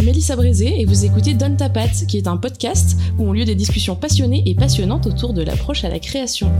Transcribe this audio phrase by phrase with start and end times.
[0.00, 3.32] Ici Mélissa Brézé et vous écoutez Donne ta patte, qui est un podcast où ont
[3.32, 6.50] lieu des discussions passionnées et passionnantes autour de l'approche à la création.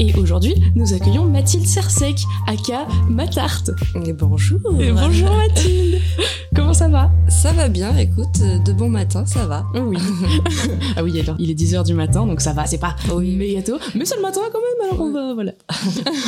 [0.00, 3.70] Et aujourd'hui, nous accueillons Mathilde Sersec, aka Matarte.
[4.04, 4.58] Et bonjour.
[4.80, 6.00] Et bonjour Mathilde.
[6.54, 9.64] Comment ça va Ça va bien, écoute, de bon matin, ça va.
[9.74, 9.96] Oui.
[10.96, 13.34] ah oui, alors, il est 10h du matin, donc ça va, c'est pas Oui.
[13.36, 15.52] méga tôt, mais c'est le matin quand même, alors on va, voilà.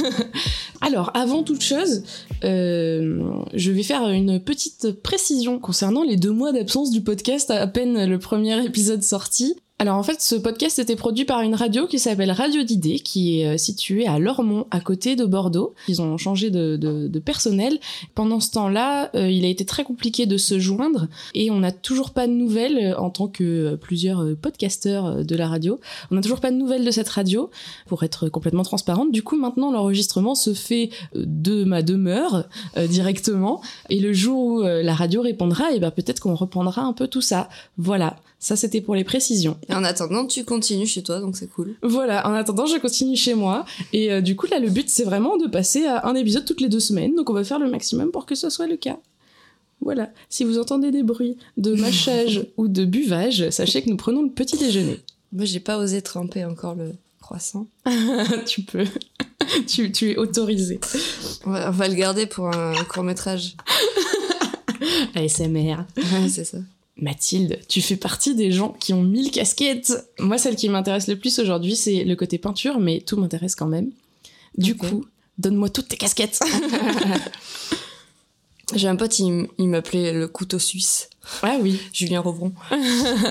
[0.81, 2.03] alors, avant toute chose,
[2.45, 3.23] euh,
[3.55, 8.07] je vais faire une petite précision concernant les deux mois d'absence du podcast à peine
[8.07, 9.57] le premier épisode sorti.
[9.79, 13.43] Alors en fait, ce podcast était produit par une radio qui s'appelle Radio d'idées, qui
[13.43, 15.75] est euh, située à Lormont, à côté de Bordeaux.
[15.87, 17.79] Ils ont changé de, de- de personnel.
[18.15, 21.73] Pendant ce temps-là, euh, il a été très compliqué de se joindre et on n'a
[21.73, 25.79] toujours pas de nouvelles euh, en tant que plusieurs podcasteurs de la radio.
[26.11, 27.51] On n'a toujours pas de nouvelles de cette radio,
[27.87, 29.13] pour être complètement transparente.
[29.13, 32.45] Du coup, maintenant, l'enregistrement se fait de ma demeure
[32.89, 33.61] directement.
[33.91, 37.21] Et le jour où la radio répondra, et ben peut-être qu'on reprendra un peu tout
[37.21, 37.49] ça.
[37.77, 39.57] Voilà, ça c'était pour les précisions.
[39.69, 41.75] Et en attendant, tu continues chez toi, donc c'est cool.
[41.83, 43.65] Voilà, en attendant, je continue chez moi.
[43.93, 46.61] Et euh, du coup, là, le but, c'est vraiment de passer à un épisode toutes
[46.61, 47.15] les deux semaines.
[47.15, 48.99] Donc, on va faire le maximum pour que ce soit le cas.
[49.81, 50.11] Voilà.
[50.29, 54.31] Si vous entendez des bruits de mâchage ou de buvage, sachez que nous prenons le
[54.31, 55.01] petit déjeuner.
[55.33, 57.67] Moi, j'ai pas osé tremper encore le croissant.
[58.47, 58.85] tu peux.
[59.67, 60.79] tu, tu es autorisé.
[61.45, 63.57] On va, on va le garder pour un court métrage.
[65.15, 65.79] ASMR.
[65.97, 66.59] Ouais, c'est ça.
[66.99, 69.93] Mathilde, tu fais partie des gens qui ont mille casquettes.
[70.19, 73.67] Moi, celle qui m'intéresse le plus aujourd'hui, c'est le côté peinture, mais tout m'intéresse quand
[73.67, 73.91] même.
[74.57, 75.05] Du coup,
[75.39, 76.41] donne-moi toutes tes casquettes.
[78.75, 81.09] J'ai un pote, il, il m'appelait le couteau suisse.
[81.43, 81.81] ah oui.
[81.93, 82.53] Julien Rovron.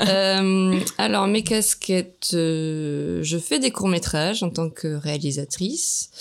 [0.07, 6.11] Euh, alors, mes casquettes, euh, je fais des courts-métrages en tant que réalisatrice.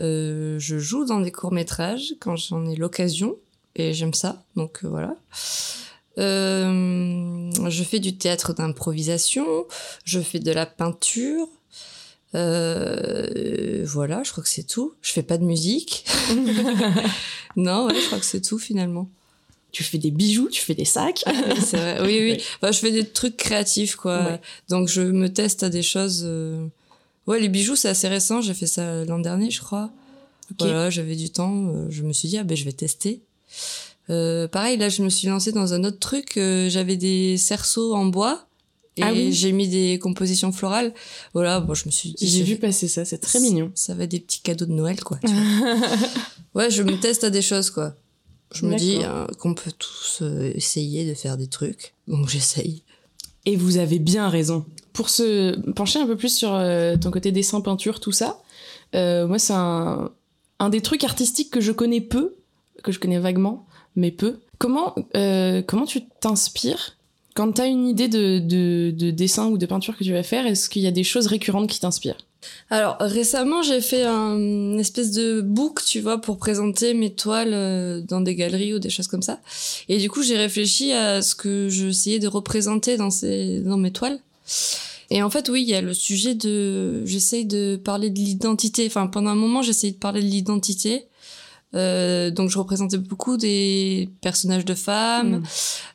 [0.00, 3.36] Euh, je joue dans des courts-métrages quand j'en ai l'occasion
[3.76, 5.16] et j'aime ça, donc voilà.
[6.18, 9.44] Euh, je fais du théâtre d'improvisation,
[10.04, 11.48] je fais de la peinture.
[12.34, 14.94] Euh, voilà, je crois que c'est tout.
[15.02, 16.04] Je fais pas de musique.
[17.56, 19.08] non, ouais, je crois que c'est tout finalement.
[19.72, 21.24] Tu fais des bijoux, tu fais des sacs.
[21.72, 21.98] Vrai.
[22.02, 22.42] Oui, oui.
[22.60, 24.24] Enfin, je fais des trucs créatifs, quoi.
[24.24, 24.40] Ouais.
[24.68, 26.22] Donc, je me teste à des choses.
[26.24, 26.66] euh,
[27.26, 28.40] Ouais, les bijoux, c'est assez récent.
[28.40, 29.90] J'ai fait ça l'an dernier, je crois.
[30.60, 31.66] Voilà, j'avais du temps.
[31.68, 33.22] euh, Je me suis dit, ah ben, je vais tester.
[34.10, 36.36] Euh, pareil, là, je me suis lancée dans un autre truc.
[36.36, 38.46] euh, J'avais des cerceaux en bois.
[38.96, 39.32] Et Ah oui.
[39.32, 40.94] j'ai mis des compositions florales.
[41.32, 42.28] Voilà, bon, je me suis dit.
[42.28, 43.72] J'ai vu passer ça, c'est très mignon.
[43.74, 45.18] Ça va être des petits cadeaux de Noël, quoi.
[45.26, 45.76] tu vois.
[46.54, 47.94] ouais, je me teste à des choses, quoi.
[48.54, 51.94] Je me dis euh, qu'on peut tous euh, essayer de faire des trucs.
[52.06, 52.82] Donc, j'essaye.
[53.46, 54.64] Et vous avez bien raison.
[54.92, 58.40] Pour se pencher un peu plus sur euh, ton côté dessin, peinture, tout ça,
[58.94, 60.12] euh, moi, c'est un,
[60.60, 62.36] un des trucs artistiques que je connais peu,
[62.84, 63.66] que je connais vaguement,
[63.96, 64.38] mais peu.
[64.58, 66.96] Comment, euh, comment tu t'inspires
[67.34, 70.22] quand tu as une idée de, de, de dessin ou de peinture que tu vas
[70.22, 72.18] faire Est-ce qu'il y a des choses récurrentes qui t'inspirent?
[72.70, 77.54] Alors récemment j'ai fait un une espèce de book, tu vois, pour présenter mes toiles
[77.54, 79.40] euh, dans des galeries ou des choses comme ça.
[79.88, 83.92] Et du coup j'ai réfléchi à ce que j'essayais de représenter dans ces dans mes
[83.92, 84.18] toiles.
[85.10, 88.86] Et en fait oui il y a le sujet de j'essaye de parler de l'identité.
[88.86, 91.06] Enfin pendant un moment j'essayais de parler de l'identité.
[91.74, 95.38] Euh, donc je représentais beaucoup des personnages de femmes.
[95.38, 95.42] Mm.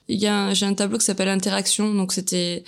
[0.09, 1.93] Il y a un- j'ai un tableau qui s'appelle Interaction.
[1.93, 2.63] Donc c'était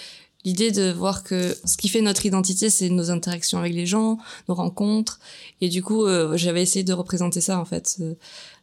[0.46, 4.18] l'idée de voir que ce qui fait notre identité, c'est nos interactions avec les gens,
[4.50, 5.20] nos rencontres.
[5.62, 8.14] Et du coup, euh, j'avais essayé de représenter ça, en fait, euh,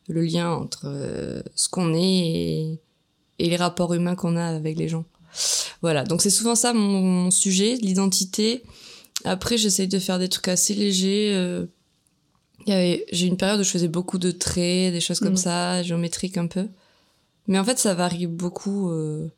[0.08, 2.78] le lien entre euh, ce qu'on est et,
[3.38, 5.04] et les rapports humains qu'on a avec les gens.
[5.82, 8.62] Voilà, donc c'est souvent ça mon, mon sujet, l'identité.
[9.24, 11.32] Après, j'essaye de faire des trucs assez légers.
[11.34, 11.66] euh, il y avait-
[12.66, 15.36] J'ai une période où je faisais beaucoup de traits, des choses comme Mhm.
[15.36, 16.66] ça, géométriques un peu.
[17.46, 18.90] Mais en fait, ça varie beaucoup.
[18.90, 19.28] euh,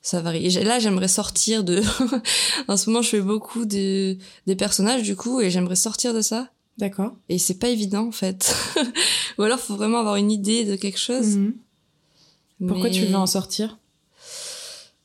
[0.00, 0.46] ça varie.
[0.46, 1.82] Et là, j'aimerais sortir de.
[2.68, 4.16] en ce moment, je fais beaucoup de,
[4.46, 6.48] des personnages, du coup, et j'aimerais sortir de ça.
[6.78, 7.12] D'accord.
[7.28, 8.54] Et c'est pas évident, en fait.
[9.38, 11.36] Ou alors, faut vraiment avoir une idée de quelque chose.
[11.36, 11.54] Mhm.
[12.68, 13.78] Pourquoi tu veux en sortir?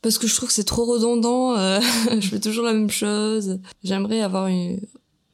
[0.01, 1.57] Parce que je trouve que c'est trop redondant.
[1.57, 1.79] euh,
[2.19, 3.59] je fais toujours la même chose.
[3.83, 4.79] J'aimerais avoir une.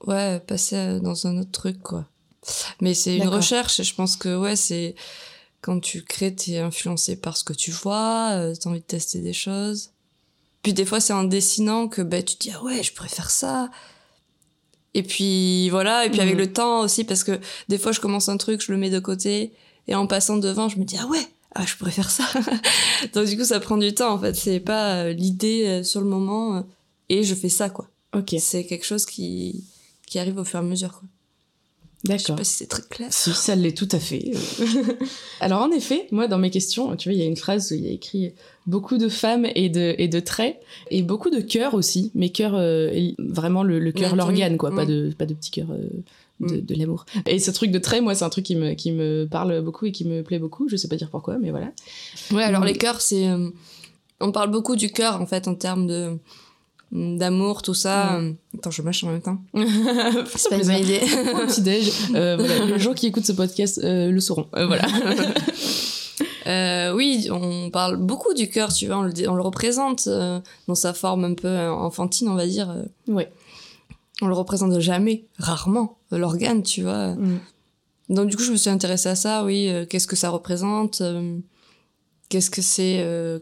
[0.05, 2.05] Ouais, passer à- dans un autre truc, quoi.
[2.81, 4.95] Mais c'est une recherche, et je pense que, ouais, c'est.
[5.61, 9.19] Quand tu crées, t'es influencé par ce que tu vois, euh, t'as envie de tester
[9.19, 9.89] des choses.
[10.61, 13.09] Puis des fois, c'est en dessinant que ben, tu te dis, ah ouais, je pourrais
[13.09, 13.71] faire ça.
[14.93, 16.39] Et puis voilà, et puis avec Mhm.
[16.41, 18.99] le temps aussi, parce que des fois, je commence un truc, je le mets de
[18.99, 19.53] côté,
[19.87, 22.23] et en passant devant, je me dis, ah ouais, ah, je pourrais faire ça.
[23.13, 24.35] Donc du coup, ça prend du temps, en fait.
[24.35, 26.61] C'est pas euh, l'idée euh, sur le moment, euh,
[27.09, 27.89] et je fais ça, quoi.
[28.15, 28.35] Ok.
[28.39, 29.65] C'est quelque chose qui,
[30.07, 31.07] qui arrive au fur et à mesure, quoi.
[32.03, 32.35] Je sais D'accord.
[32.35, 33.07] pas si c'est très clair.
[33.11, 34.31] Si, ça l'est tout à fait.
[35.39, 37.75] Alors en effet, moi dans mes questions, tu vois, il y a une phrase où
[37.75, 38.33] il y a écrit
[38.67, 40.59] beaucoup de femmes et de, et de traits,
[40.91, 44.85] et beaucoup de cœurs aussi, mais cœur, euh, vraiment le, le cœur, l'organe, quoi, pas,
[44.85, 45.77] de, pas de petit cœur euh,
[46.41, 46.61] de, Mm.
[46.61, 47.05] de l'amour.
[47.25, 49.85] Et ce truc de traits, moi, c'est un truc qui me, qui me parle beaucoup
[49.85, 51.71] et qui me plaît beaucoup, je sais pas dire pourquoi, mais voilà.
[52.31, 52.65] Ouais, alors Mm.
[52.67, 53.27] les cœurs, c'est.
[53.29, 53.49] euh,
[54.19, 56.17] on parle beaucoup du cœur, en fait, en termes de
[57.17, 58.19] d'amour, tout ça.
[58.57, 59.39] Attends, je mâche en même temps.
[60.35, 60.99] C'est pas une bonne idée.
[61.01, 64.47] Le petit déj, euh, voilà, les gens qui écoutent ce podcast euh, le sauront.
[64.55, 64.85] Euh, voilà.
[66.47, 70.39] Euh, oui, on parle beaucoup du cœur, tu vois, on le, on le représente euh,
[70.67, 72.71] dans sa forme un peu euh, enfantine, on va dire.
[73.07, 73.31] Ouais.
[74.21, 77.15] On le représente jamais, rarement, l'organe, tu vois.
[77.15, 77.39] Mm.
[78.09, 79.71] Donc du coup, je me suis intéressée à ça, oui.
[79.89, 81.01] Qu'est-ce que ça représente
[82.29, 83.39] Qu'est-ce que c'est euh,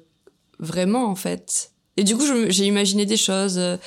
[0.60, 1.72] vraiment, en fait?
[1.98, 3.78] Et du coup, j'ai imaginé des choses, euh,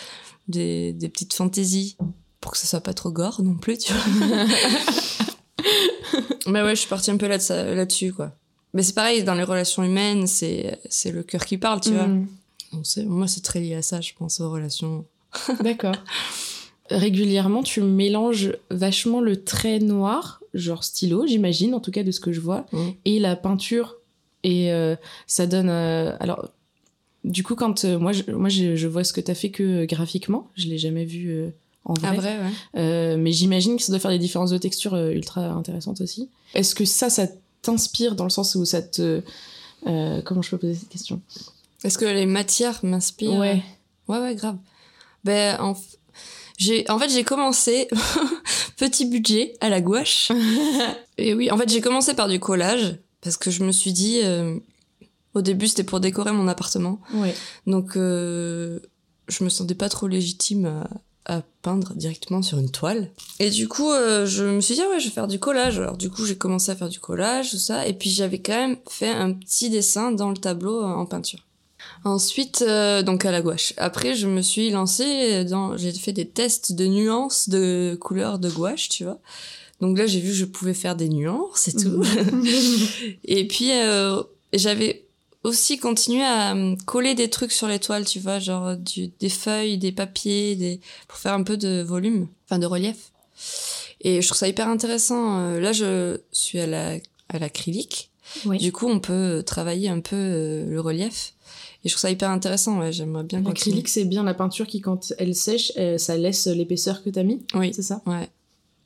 [0.49, 1.97] des, des petites fantaisies,
[2.41, 4.45] pour que ça soit pas trop gore non plus, tu vois.
[6.47, 7.39] Mais ouais, je suis partie un peu là
[7.75, 8.33] là-dessus, quoi.
[8.73, 12.07] Mais c'est pareil, dans les relations humaines, c'est c'est le cœur qui parle, tu vois.
[12.07, 12.29] Mm.
[12.73, 15.05] On sait, moi, c'est très lié à ça, je pense, aux relations.
[15.61, 15.95] D'accord.
[16.91, 22.21] Régulièrement, tu mélanges vachement le trait noir, genre stylo, j'imagine, en tout cas de ce
[22.21, 22.93] que je vois, Mhm.
[23.05, 23.97] et la peinture.
[24.45, 24.95] Et euh,
[25.27, 25.69] ça donne.
[25.69, 26.49] euh, alors,
[27.27, 29.51] du coup, quand euh, moi, je, moi je, je vois ce que tu as fait
[29.51, 31.51] que euh, graphiquement, je l'ai jamais vu euh,
[31.85, 32.09] en vrai.
[32.11, 32.81] Ah, vrai, ouais.
[32.81, 36.31] Euh, mais j'imagine que ça doit faire des différences de texture ultra intéressantes aussi.
[36.55, 37.27] Est-ce que ça, ça
[37.63, 39.23] t'inspire dans le sens où ça te.
[40.25, 41.21] comment je peux poser cette question?
[41.85, 43.39] Est-ce que les matières m'inspirent?
[43.39, 43.63] Ouais.
[44.09, 44.57] Ouais, ouais, grave.
[45.25, 45.77] Ben, en,
[46.59, 47.89] j'ai, en fait, j'ai commencé
[48.77, 50.31] petit budget à la gouache.
[51.19, 54.21] Et oui, en fait, j'ai commencé par du collage parce que je me suis dit,
[55.37, 57.01] au début, c'était pour décorer mon appartement.
[57.15, 57.35] Ouais.
[57.67, 58.81] Donc, euh,
[59.29, 60.89] je me sentais pas trop légitime à,
[61.27, 63.11] à peindre directement sur une toile.
[63.41, 65.79] Et du coup, euh, je me suis dit, ah ouais, je vais faire du collage.
[65.79, 67.87] Alors, du coup, j'ai commencé à faire du collage, tout ça.
[67.87, 71.41] Et puis, j'avais quand même fait un petit dessin dans le tableau euh, en peinture.
[72.05, 73.75] Ensuite, euh, donc à la gouache.
[73.77, 78.49] Après, je me suis lancée dans, j'ai fait des tests de nuances de couleurs de
[78.49, 79.19] gouache, tu vois.
[79.81, 82.03] Donc là, j'ai vu que je pouvais faire des nuances et tout.
[83.25, 84.23] et puis, euh,
[84.53, 85.06] j'avais
[85.47, 89.29] aussi continué à euh, coller des trucs sur les toiles, tu vois, genre du, des
[89.29, 93.13] feuilles, des papiers, des, pour faire un peu de volume, enfin de relief.
[94.01, 95.39] Et je trouve ça hyper intéressant.
[95.41, 96.97] Euh, Là, je suis à la,
[97.29, 98.11] à l'acrylique.
[98.45, 98.59] Oui.
[98.59, 101.35] Du coup, on peut travailler un peu euh, le relief.
[101.85, 103.55] Et je trouve ça hyper intéressant, ouais, j'aimerais bien continuer.
[103.55, 107.23] L'acrylique, c'est bien la peinture qui, quand elle sèche, euh, ça laisse l'épaisseur que t'as
[107.23, 108.03] mis, Oui, c'est ça?
[108.07, 108.29] Ouais.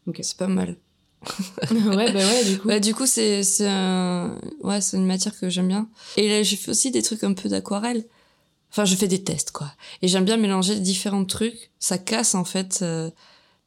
[0.06, 0.19] Ok.
[0.23, 0.77] C'est pas mal.
[1.70, 2.69] Ouais, bah ouais, du coup.
[2.69, 4.38] Ouais, du coup, c'est c'est un...
[4.62, 5.88] ouais, c'est une matière que j'aime bien.
[6.17, 8.05] Et là, j'ai fait aussi des trucs un peu d'aquarelle.
[8.72, 9.70] Enfin, je fais des tests, quoi.
[10.02, 11.70] Et j'aime bien mélanger différents trucs.
[11.78, 12.81] Ça casse, en fait.
[12.82, 13.11] euh,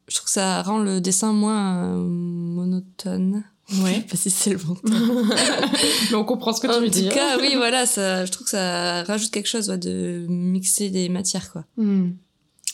[0.08, 3.44] Je trouve que ça rend le dessin moins euh, monotone.
[3.68, 4.00] Je sais Ouais.
[4.02, 5.30] pas si c'est le bon terme.
[6.10, 7.14] Mais on comprend ce que tu En veux tout dire.
[7.14, 11.08] cas, oui, voilà, ça, je trouve que ça rajoute quelque chose, ouais, de mixer des
[11.08, 11.64] matières, quoi.
[11.78, 12.10] Hmm.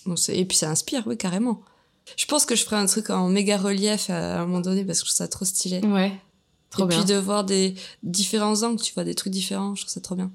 [0.07, 1.61] Bon, c'est- et puis ça inspire, oui, carrément.
[2.17, 5.01] Je pense que je ferai un truc en méga relief à un moment donné parce
[5.01, 5.81] que je trouve ça trop stylé.
[5.87, 6.13] Ouais.
[6.71, 6.99] Trop et bien.
[6.99, 10.15] puis de voir des différents angles, tu vois, des trucs différents, je trouve ça trop
[10.15, 10.31] bien.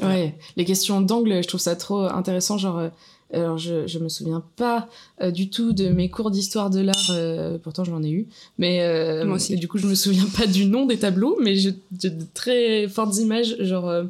[0.00, 0.34] Ouais.
[0.56, 2.56] Les questions d'angle, je trouve ça trop intéressant.
[2.56, 2.88] Genre, euh,
[3.32, 4.88] alors je, je me souviens pas
[5.20, 8.26] euh, du tout de mes cours d'histoire de l'art, euh, pourtant j'en ai eu.
[8.58, 9.52] Mais euh, Moi aussi.
[9.54, 12.88] et du coup, je me souviens pas du nom des tableaux, mais j'ai de très
[12.88, 13.56] fortes images.
[13.60, 14.04] Genre,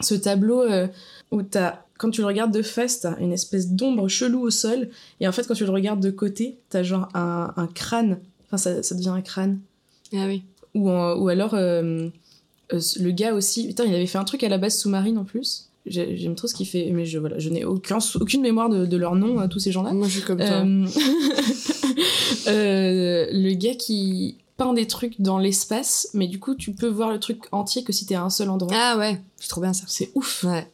[0.00, 0.62] ce tableau
[1.30, 1.80] où t'as.
[1.98, 4.88] Quand tu le regardes de face, t'as une espèce d'ombre chelou au sol.
[5.20, 8.18] Et en fait, quand tu le regardes de côté, t'as genre un, un crâne.
[8.46, 9.58] Enfin, ça, ça devient un crâne.
[10.14, 10.42] Ah oui.
[10.74, 12.08] Ou, en- ou alors, euh,
[12.72, 13.66] euh, le gars aussi.
[13.66, 15.66] Putain, il avait fait un truc à la base sous-marine en plus.
[15.86, 18.86] J'ai- J'aime trop ce qu'il fait, mais je, voilà, je n'ai aucun, aucune mémoire de,
[18.86, 19.92] de leur nom, tous ces gens-là.
[19.92, 20.64] Moi, je suis comme toi.
[22.46, 27.10] Euh, le gars qui peint des trucs dans l'espace, mais du coup, tu peux voir
[27.10, 28.72] le truc entier que si t'es à un seul endroit.
[28.74, 29.84] Ah ouais, c'est trop bien ça.
[29.86, 30.44] C'est ouf.
[30.44, 30.66] Ouais.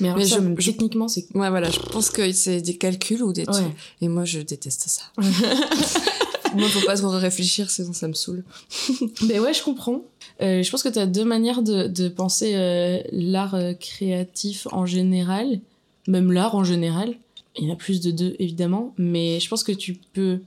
[0.00, 1.26] Mais, alors Mais ça, je- même je- techniquement, c'est.
[1.34, 3.52] Ouais, voilà, je pense que c'est des calculs ou des Ouais.
[3.52, 3.66] trucs.
[4.00, 5.02] Et moi, je déteste ça.
[6.54, 8.44] moi, faut pas trop réfléchir, sinon ça me saoule.
[9.28, 10.02] Mais ouais, je comprends.
[10.42, 14.66] Euh, je pense que tu as deux manières de, de penser euh, l'art euh, créatif
[14.72, 15.60] en général,
[16.08, 17.14] même l'art en général.
[17.56, 20.40] Il y en a plus de deux, évidemment, mais je pense que tu peux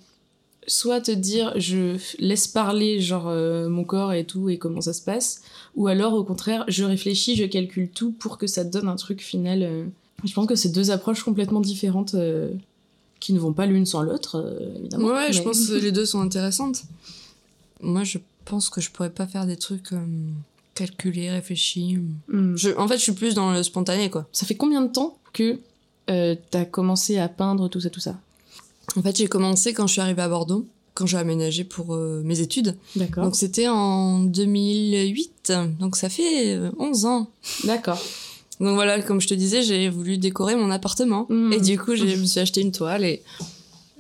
[0.68, 4.94] soit te dire je laisse parler genre euh, mon corps et tout et comment ça
[4.94, 5.42] se passe,
[5.76, 8.96] ou alors au contraire je réfléchis, je calcule tout pour que ça te donne un
[8.96, 9.64] truc final.
[9.64, 9.86] euh.
[10.24, 12.52] Je pense que c'est deux approches complètement différentes euh,
[13.20, 15.08] qui ne vont pas l'une sans l'autre, évidemment.
[15.08, 16.84] Ouais, je pense que les deux sont intéressantes.
[17.82, 19.90] Moi, je pense que je pourrais pas faire des trucs
[20.76, 22.00] calculés, réfléchis.
[22.30, 22.56] Hmm.
[22.56, 24.28] Je, en fait, je suis plus dans le spontané, quoi.
[24.32, 25.60] Ça fait combien de temps que
[26.06, 28.18] t'as commencé à peindre tout ça, tout ça?
[28.98, 30.66] En fait, j'ai commencé quand je suis arrivée à Bordeaux.
[30.94, 32.76] quand j'ai aménagé pour euh, mes études.
[32.96, 33.24] D'accord.
[33.24, 37.28] Donc c'était en 2008, donc ça fait euh, 11 ans.
[37.66, 38.00] D'accord.
[38.60, 41.26] Donc voilà, comme je te disais, j'ai voulu décorer mon appartement.
[41.30, 41.54] Mhm.
[41.54, 43.24] Et du coup, je me suis acheté une toile et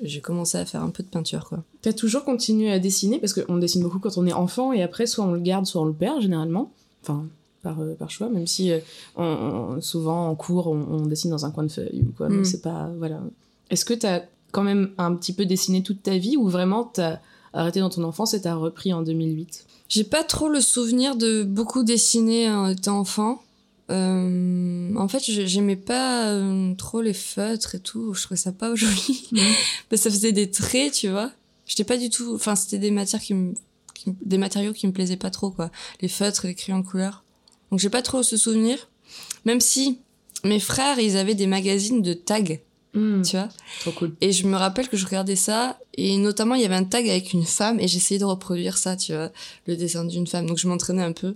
[0.03, 1.63] j'ai commencé à faire un peu de peinture, quoi.
[1.81, 3.17] T'as toujours continué à dessiner?
[3.19, 5.81] Parce qu'on dessine beaucoup quand on est enfant et après soit on le garde, soit
[5.81, 6.71] on le perd généralement.
[7.01, 7.25] Enfin,
[7.63, 8.79] par, euh, par choix, même si euh,
[9.15, 9.23] on-
[9.77, 12.37] on- souvent en cours on, on dessine dans un coin de feuille ou quoi, mais
[12.41, 12.45] Mm.
[12.45, 12.89] c'est pas.
[12.99, 13.19] Voilà.
[13.69, 14.21] Est-ce que t'as
[14.53, 17.19] quand même un petit peu dessiné toute ta vie ou vraiment t'as
[17.51, 21.43] arrêté dans ton enfance et t'as repris en 2008 J'ai pas trop le souvenir de
[21.43, 23.41] beaucoup dessiner en étant enfant.
[23.91, 28.13] Euh, en fait, j'ai- j'aimais pas euh, trop les feutres et tout.
[28.13, 29.29] Je trouvais ça pas joli.
[29.89, 31.31] Que ça faisait des traits, tu vois.
[31.65, 32.33] J'étais pas du tout.
[32.35, 33.53] Enfin, c'était des matières qui me,
[33.93, 35.69] qui me- des matériaux qui me plaisaient pas trop, quoi.
[36.01, 37.23] Les feutres et les crayons de couleur.
[37.71, 38.77] Donc, j'ai pas trop ce souvenir.
[39.45, 39.99] Même si
[40.43, 42.41] mes frères, ils avaient des magazines de tags,
[42.93, 43.21] Mm.
[43.23, 43.49] tu vois.
[43.81, 44.13] Trop cool.
[44.21, 47.07] Et je me rappelle que je regardais ça, et notamment il y avait un tag
[47.09, 49.31] avec une femme, et j'essayais de reproduire ça, tu vois,
[49.67, 50.45] le dessin d'une femme.
[50.45, 51.35] Donc je m'entraînais un peu.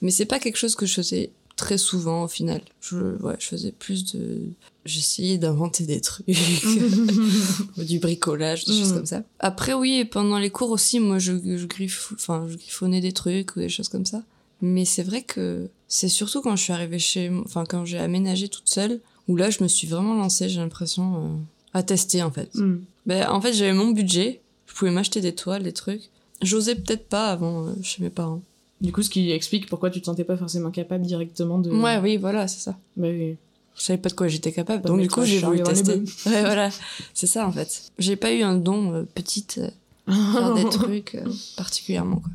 [0.00, 2.60] Mais c'est pas quelque chose que je faisais très souvent au final.
[2.80, 4.40] Je, ouais, je faisais plus de.
[4.84, 6.26] J'essayais d'inventer des trucs,
[7.78, 8.94] du bricolage, des choses Mhm.
[8.96, 9.22] comme ça.
[9.38, 13.54] Après, oui, pendant les cours aussi, moi je, je, griffe, enfin, je griffonnais des trucs
[13.56, 14.22] ou des choses comme ça.
[14.60, 18.48] Mais c'est vrai que c'est surtout quand je suis arrivée chez enfin, quand j'ai aménagé
[18.48, 19.00] toute seule,
[19.32, 21.28] où là je me suis vraiment lancée, j'ai l'impression, euh,
[21.74, 22.54] à tester en fait.
[22.54, 22.80] Mm.
[23.06, 24.40] Ben, en fait, j'avais mon budget.
[24.66, 26.10] Je pouvais m'acheter des toiles, des trucs.
[26.40, 28.42] J'osais peut-être pas avant euh, chez mes parents.
[28.80, 31.70] Du coup, ce qui explique pourquoi tu te sentais pas forcément capable directement de.
[31.70, 32.76] Ouais, oui, voilà, c'est ça.
[32.96, 33.36] Bah oui.
[33.76, 34.82] Je savais pas de quoi j'étais capable.
[34.82, 35.94] Bah, donc, du coup, j'ai voulu tester.
[36.26, 36.70] Ouais, voilà.
[37.14, 37.90] C'est ça, en fait.
[37.98, 41.18] J'ai pas eu un don euh, petite, euh, faire des trucs
[41.56, 42.30] particulièrement, quoi.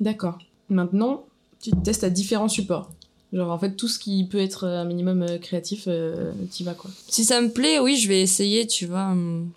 [0.00, 0.38] D'accord.
[0.68, 1.24] Maintenant,
[1.60, 2.90] tu te testes à différents supports.
[3.32, 6.74] Genre, en fait, tout ce qui peut être un minimum euh, créatif, euh, t'y vas,
[6.74, 6.90] quoi.
[7.08, 9.06] Si ça me plaît, oui, je vais essayer, tu vois.
[9.06, 9.50] hum.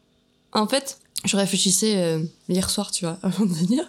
[0.51, 3.84] En fait, je réfléchissais euh, hier soir, tu vois, avant de venir.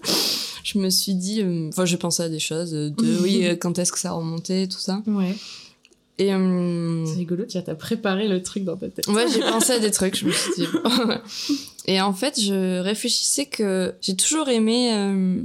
[0.63, 3.57] Je me suis dit, hum, enfin, j'ai pensé à des choses, euh, de oui, euh,
[3.57, 5.03] quand est-ce que ça remontait, tout ça.
[5.07, 5.35] Ouais.
[6.17, 9.07] Et hum, C'est rigolo, tu t'as préparé le truc dans ta tête.
[9.09, 10.67] Ouais, j'ai pensé à des trucs, je me suis dit.
[11.87, 15.43] Et en fait, je réfléchissais que j'ai toujours aimé euh,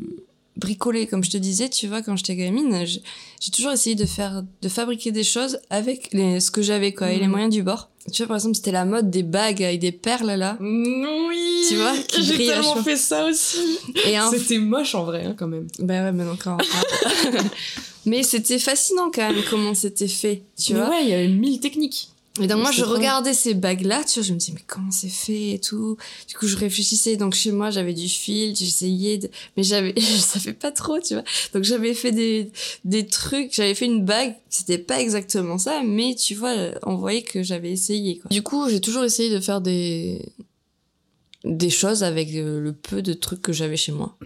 [0.60, 4.44] bricoler, comme je te disais, tu vois, quand j'étais gamine, j'ai toujours essayé de faire,
[4.62, 7.32] de fabriquer des choses avec les, ce que j'avais, quoi, et les Mhm.
[7.32, 7.90] moyens du bord.
[8.12, 10.58] Tu vois, par exemple, c'était la mode des bagues avec des perles, là.
[10.60, 13.58] Oui Tu vois, qui J'ai tellement fait ça aussi
[14.32, 15.68] C'était moche, en vrai, hein, quand même.
[15.80, 16.60] bah ouais, mais encore.
[18.06, 20.90] mais c'était fascinant, quand même, comment c'était fait, tu Mais vois.
[20.90, 22.10] ouais, il y a mille techniques.
[22.40, 24.92] Et donc moi je regardais ces bagues là, tu vois, je me disais mais comment
[24.92, 25.98] c'est fait et tout.
[26.28, 29.30] Du coup je réfléchissais donc chez moi j'avais du fil, j'essayais de...
[29.58, 31.24] mais j'avais je savais pas trop, tu vois.
[31.54, 32.52] Donc j'avais fait des
[32.86, 37.24] des trucs, j'avais fait une bague, c'était pas exactement ça, mais tu vois on voyait
[37.24, 38.30] que j'avais essayé quoi.
[38.30, 40.22] Du coup, j'ai toujours essayé de faire des
[41.46, 44.18] des choses avec euh, le peu de trucs que j'avais chez moi.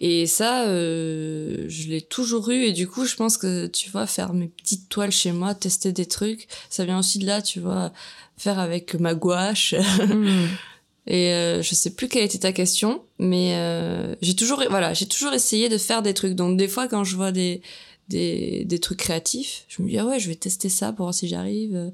[0.00, 2.64] Et ça, euh, je l'ai toujours eu.
[2.64, 5.92] Et du coup, je pense que, tu vois, faire mes petites toiles chez moi, tester
[5.92, 7.92] des trucs, ça vient aussi de là, tu vois,
[8.36, 9.74] faire avec ma gouache.
[10.08, 10.48] Mhm.
[11.06, 15.06] Et euh, je sais plus quelle était ta question, mais euh, j'ai toujours, voilà, j'ai
[15.06, 16.32] toujours essayé de faire des trucs.
[16.32, 17.60] Donc des fois, quand je vois des
[18.08, 21.14] des, des trucs créatifs, je me dis ah ouais, je vais tester ça pour voir
[21.14, 21.92] si j'arrive.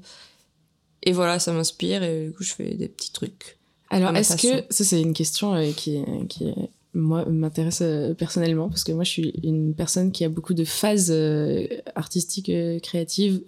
[1.03, 3.57] Et voilà, ça m'inspire et du coup, je fais des petits trucs.
[3.91, 6.53] Alors, est-ce que ça c'est une question euh, qui, qui
[6.93, 10.63] moi m'intéresse euh, personnellement parce que moi je suis une personne qui a beaucoup de
[10.63, 13.41] phases euh, artistiques créatives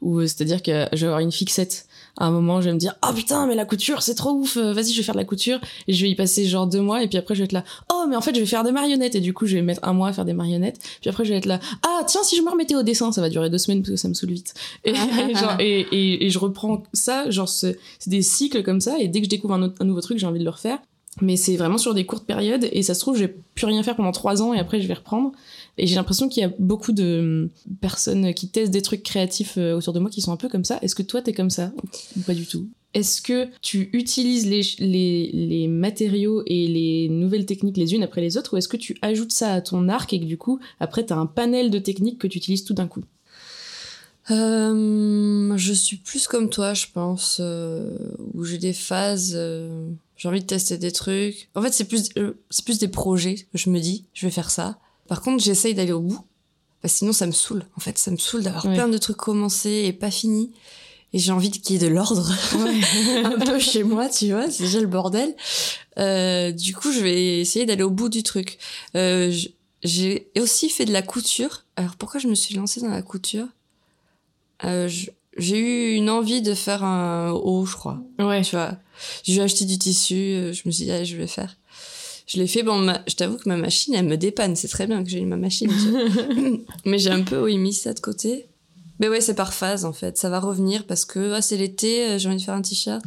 [0.00, 1.87] où c'est-à-dire que je vais avoir une fixette.
[2.20, 4.56] À un moment, je vais me dire oh putain mais la couture c'est trop ouf,
[4.56, 5.60] euh, vas-y je vais faire de la couture.
[5.86, 7.64] Et je vais y passer genre deux mois et puis après je vais être là
[7.92, 9.14] oh mais en fait je vais faire des marionnettes.
[9.14, 10.78] Et du coup je vais mettre un mois à faire des marionnettes.
[11.00, 13.20] Puis après je vais être là ah tiens si je me remettais au dessin ça
[13.20, 14.54] va durer deux semaines parce que ça me saoule vite.
[14.84, 14.90] Et,
[15.30, 18.98] et genre, et, et, et je reprends ça genre c'est c'est des cycles comme ça
[18.98, 20.78] et dès que je découvre un, autre- un nouveau truc j'ai envie de le refaire.
[21.20, 23.82] Mais c'est vraiment sur des courtes périodes et ça se trouve je vais plus rien
[23.82, 25.32] faire pendant trois ans et après je vais reprendre
[25.78, 29.76] et j'ai l'impression qu'il y a beaucoup de personnes qui testent des trucs créatifs euh,
[29.76, 31.72] autour de moi qui sont un peu comme ça est-ce que toi t'es comme ça
[32.16, 32.68] ou pas du tout?
[32.94, 38.54] Est-ce que tu utilises les, matériaux et les nouvelles techniques les unes après les autres
[38.54, 41.16] ou est-ce que tu ajoutes ça à ton arc et que du coup après t'as
[41.16, 43.04] un panel de techniques que tu utilises tout d'un coup?
[44.30, 47.96] Euh, je suis plus comme toi, je pense, euh,
[48.34, 49.32] où j'ai des phases,
[50.16, 51.48] j'ai envie de tester des trucs.
[51.54, 52.10] En fait, c'est plus,
[52.50, 54.78] c'est plus des projets que je me dis, je vais faire ça.
[55.08, 56.20] Par contre, j'essaye d'aller au bout,
[56.82, 57.64] parce que sinon ça me saoule.
[57.76, 58.74] En fait, ça me saoule d'avoir Ouais.
[58.74, 60.52] plein de trucs commencés et pas finis.
[61.14, 62.30] Et j'ai envie qu'il y ait de l'ordre
[63.24, 65.34] un peu chez moi, tu vois, c'est déjà le bordel.
[65.98, 68.58] Euh, du coup, je vais essayer d'aller au bout du truc.
[68.94, 69.34] Euh,
[69.82, 71.64] j'ai aussi fait de la couture.
[71.76, 73.46] Alors pourquoi je me suis lancée dans la couture?
[74.64, 78.00] Euh, je- J'ai eu une envie de faire un haut, je crois.
[78.18, 78.72] ouais Tu vois,
[79.22, 81.56] j'ai acheté du tissu, euh, je me suis dit, allez, je vais faire.
[82.28, 84.54] Je l'ai fait, bon, ma- je t'avoue que ma machine, elle me dépanne.
[84.54, 85.72] C'est très bien que j'ai ma machine.
[86.84, 88.46] Mais j'ai un peu, oui, mis ça de côté.
[89.00, 90.18] Mais ouais, c'est par phase, en fait.
[90.18, 93.02] Ça va revenir parce que ah, c'est l'été, euh, j'ai envie de faire un t-shirt.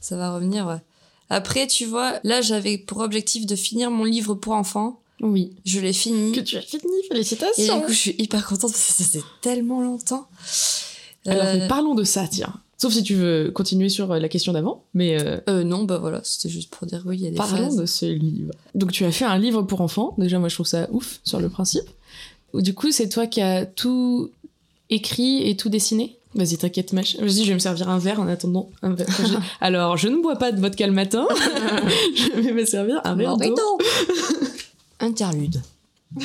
[0.00, 0.80] Ça va revenir, ouais.
[1.28, 5.00] Après, tu vois, là, j'avais pour objectif de finir mon livre pour enfants.
[5.20, 5.54] Oui.
[5.64, 6.32] Je l'ai fini.
[6.32, 7.80] Que tu as fini, Et du félicitations.
[7.82, 10.28] coup, je suis hyper contente parce que ça faisait tellement longtemps.
[11.26, 12.54] Alors, Euh, parlons de ça, tiens.
[12.78, 15.96] Sauf si tu veux continuer sur euh, la question d'avant, mais euh, euh, non, bah
[15.98, 17.76] voilà, c'était juste pour dire oui, il y a des parlons phases.
[17.76, 18.52] de ce livre.
[18.74, 20.14] Donc, tu as fait un livre pour enfants.
[20.18, 21.88] Déjà, moi, je trouve ça ouf sur le principe.
[22.52, 24.30] Du coup, c'est toi qui as tout
[24.90, 26.18] écrit et tout dessiné?
[26.34, 27.16] Vas-y, t'inquiète, mach.
[27.18, 28.68] Vas-y, je vais me servir un verre en attendant.
[28.82, 29.08] Un verre.
[29.62, 31.26] Alors, je ne bois pas de vodka le matin.
[32.14, 33.78] je vais me servir un verre d'eau.
[35.00, 35.62] Interlude.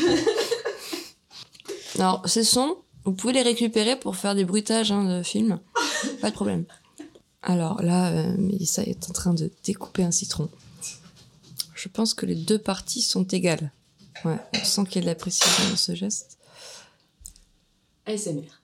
[1.97, 5.59] Alors, ces sons, vous pouvez les récupérer pour faire des bruitages hein, de films.
[6.21, 6.65] Pas de problème.
[7.41, 10.49] Alors là, euh, Mélissa est en train de découper un citron.
[11.73, 13.71] Je pense que les deux parties sont égales.
[14.23, 16.37] Ouais, on sent qu'il y a de la précision dans ce geste.
[18.05, 18.61] ASMR.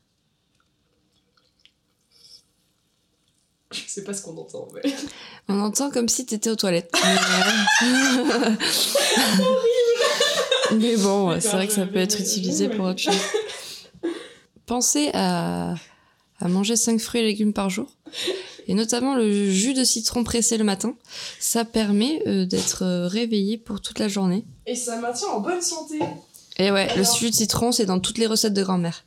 [3.72, 4.82] Je sais pas ce qu'on entend, mais...
[5.50, 6.92] On entend comme si t'étais aux toilettes.
[7.82, 7.88] Mais,
[8.22, 8.56] euh,
[10.74, 13.16] Mais bon, c'est vrai que ça peut être utilisé pour autre chose.
[14.66, 15.76] Pensez à,
[16.40, 17.88] à manger 5 fruits et légumes par jour.
[18.68, 20.96] Et notamment le jus de citron pressé le matin.
[21.40, 24.44] Ça permet euh, d'être euh, réveillé pour toute la journée.
[24.66, 26.00] Et ça maintient en bonne santé.
[26.58, 29.06] Et ouais, le jus de citron, c'est dans toutes les recettes de grand-mère.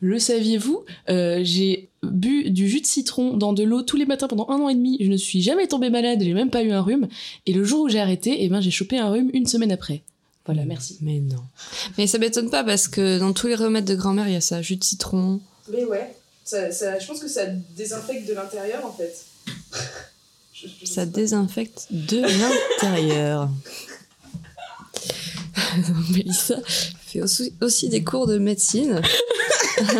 [0.00, 0.84] Le saviez-vous?
[1.08, 4.60] Euh, J'ai bu du jus de citron dans de l'eau tous les matins pendant un
[4.60, 4.98] an et demi.
[5.00, 7.08] Je ne suis jamais tombée malade, j'ai même pas eu un rhume.
[7.46, 10.02] Et le jour où j'ai arrêté, eh ben, j'ai chopé un rhume une semaine après.
[10.44, 10.98] Voilà, merci.
[11.00, 11.42] Mais non.
[11.98, 14.40] Mais ça m'étonne pas parce que dans tous les remèdes de grand-mère, il y a
[14.40, 14.62] ça.
[14.62, 15.40] Jus de citron.
[15.72, 16.14] Mais ouais,
[16.46, 17.44] ça, ça- je pense que ça
[17.76, 19.14] désinfecte de l'intérieur en fait.
[20.54, 23.50] Je- je sais Ça désinfecte de l'intérieur.
[26.10, 29.02] Mélissa fait aussi, aussi des cours de médecine.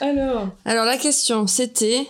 [0.00, 2.06] Alors, Alors la question, c'était...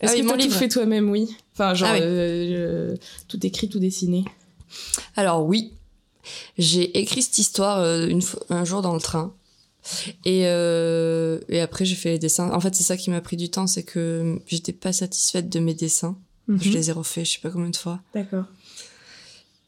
[0.00, 0.56] est-ce Ah oui, que mon livre.
[0.56, 2.00] fait toi-même, oui Enfin, genre, Ah oui.
[2.02, 2.96] euh, euh,
[3.28, 4.24] tout écrit, tout dessiné.
[5.16, 5.72] Alors oui,
[6.58, 9.34] j'ai écrit cette histoire euh, une fois- un jour dans le train.
[10.24, 12.50] Et, euh, et après j'ai fait les dessins.
[12.52, 15.58] En fait c'est ça qui m'a pris du temps, c'est que j'étais pas satisfaite de
[15.60, 16.16] mes dessins.
[16.48, 16.74] Je Mhm.
[16.74, 18.00] les ai refaits je sais pas combien de fois.
[18.14, 18.44] D'accord.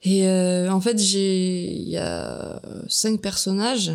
[0.05, 3.93] Et euh, en fait, j'ai il y a cinq personnages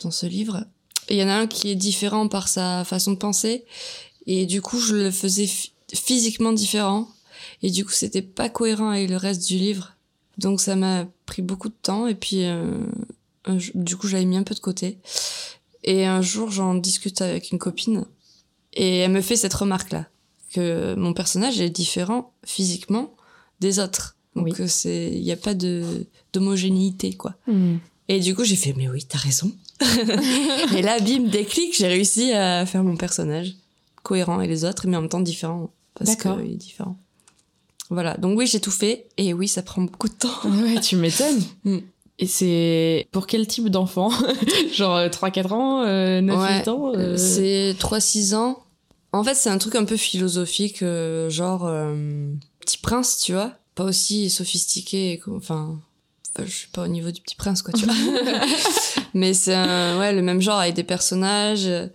[0.00, 0.66] dans ce livre.
[1.08, 3.64] Il y en a un qui est différent par sa façon de penser.
[4.26, 7.08] Et du coup, je le faisais phy- physiquement différent.
[7.62, 9.96] Et du coup, c'était pas cohérent avec le reste du livre.
[10.36, 12.06] Donc ça m'a pris beaucoup de temps.
[12.06, 12.84] Et puis, euh,
[13.46, 14.98] du coup, j'avais mis un peu de côté.
[15.82, 18.04] Et un jour, j'en discute avec une copine.
[18.72, 20.06] Et elle me fait cette remarque-là.
[20.52, 23.14] Que mon personnage est différent physiquement
[23.60, 24.16] des autres.
[24.36, 24.52] Donc Oui.
[24.60, 27.34] euh, c'est, il n'y a pas de d'homogénéité quoi.
[27.48, 27.76] Hmm.
[28.08, 29.50] Et du coup j'ai fait mais oui t'as raison.
[30.76, 33.54] et là bim déclic j'ai réussi à faire mon personnage
[34.04, 36.96] cohérent et les autres mais en même temps différent parce qu'il est différent.
[37.90, 40.40] Voilà donc oui j'ai tout fait et oui ça prend beaucoup de temps.
[40.44, 41.42] Ouais, tu m'étonnes.
[41.64, 41.78] Hmm.
[42.18, 44.10] Et c'est pour quel type d'enfant
[44.72, 48.60] Genre euh, 3-4 ans, euh, 9-8 Ouais, ans euh, C'est 3-6 ans.
[49.12, 53.52] En fait, c'est un truc un peu philosophique, euh, genre euh, Petit Prince, tu vois.
[53.74, 55.78] Pas aussi sophistiqué, enfin,
[56.36, 57.94] enfin, je suis pas au niveau du Petit Prince, quoi, tu vois.
[59.14, 61.86] Mais c'est ouais, le même genre avec des personnages euh,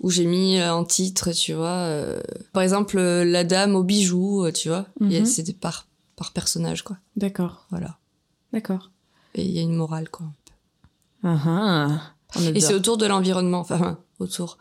[0.00, 1.66] où j'ai mis euh, en titre, tu vois.
[1.86, 2.20] euh,
[2.52, 4.86] par exemple, euh, la dame aux bijoux, euh, tu vois.
[5.00, 5.24] Mhm.
[5.24, 6.96] C'est par, par personnage, quoi.
[7.16, 7.98] D'accord, Voilà.
[8.52, 8.90] d'accord.
[9.34, 10.26] Et il y a une morale, quoi.
[11.22, 12.00] Ah ah.
[12.36, 12.62] On Et adore.
[12.62, 14.58] c'est autour de l'environnement, enfin, autour.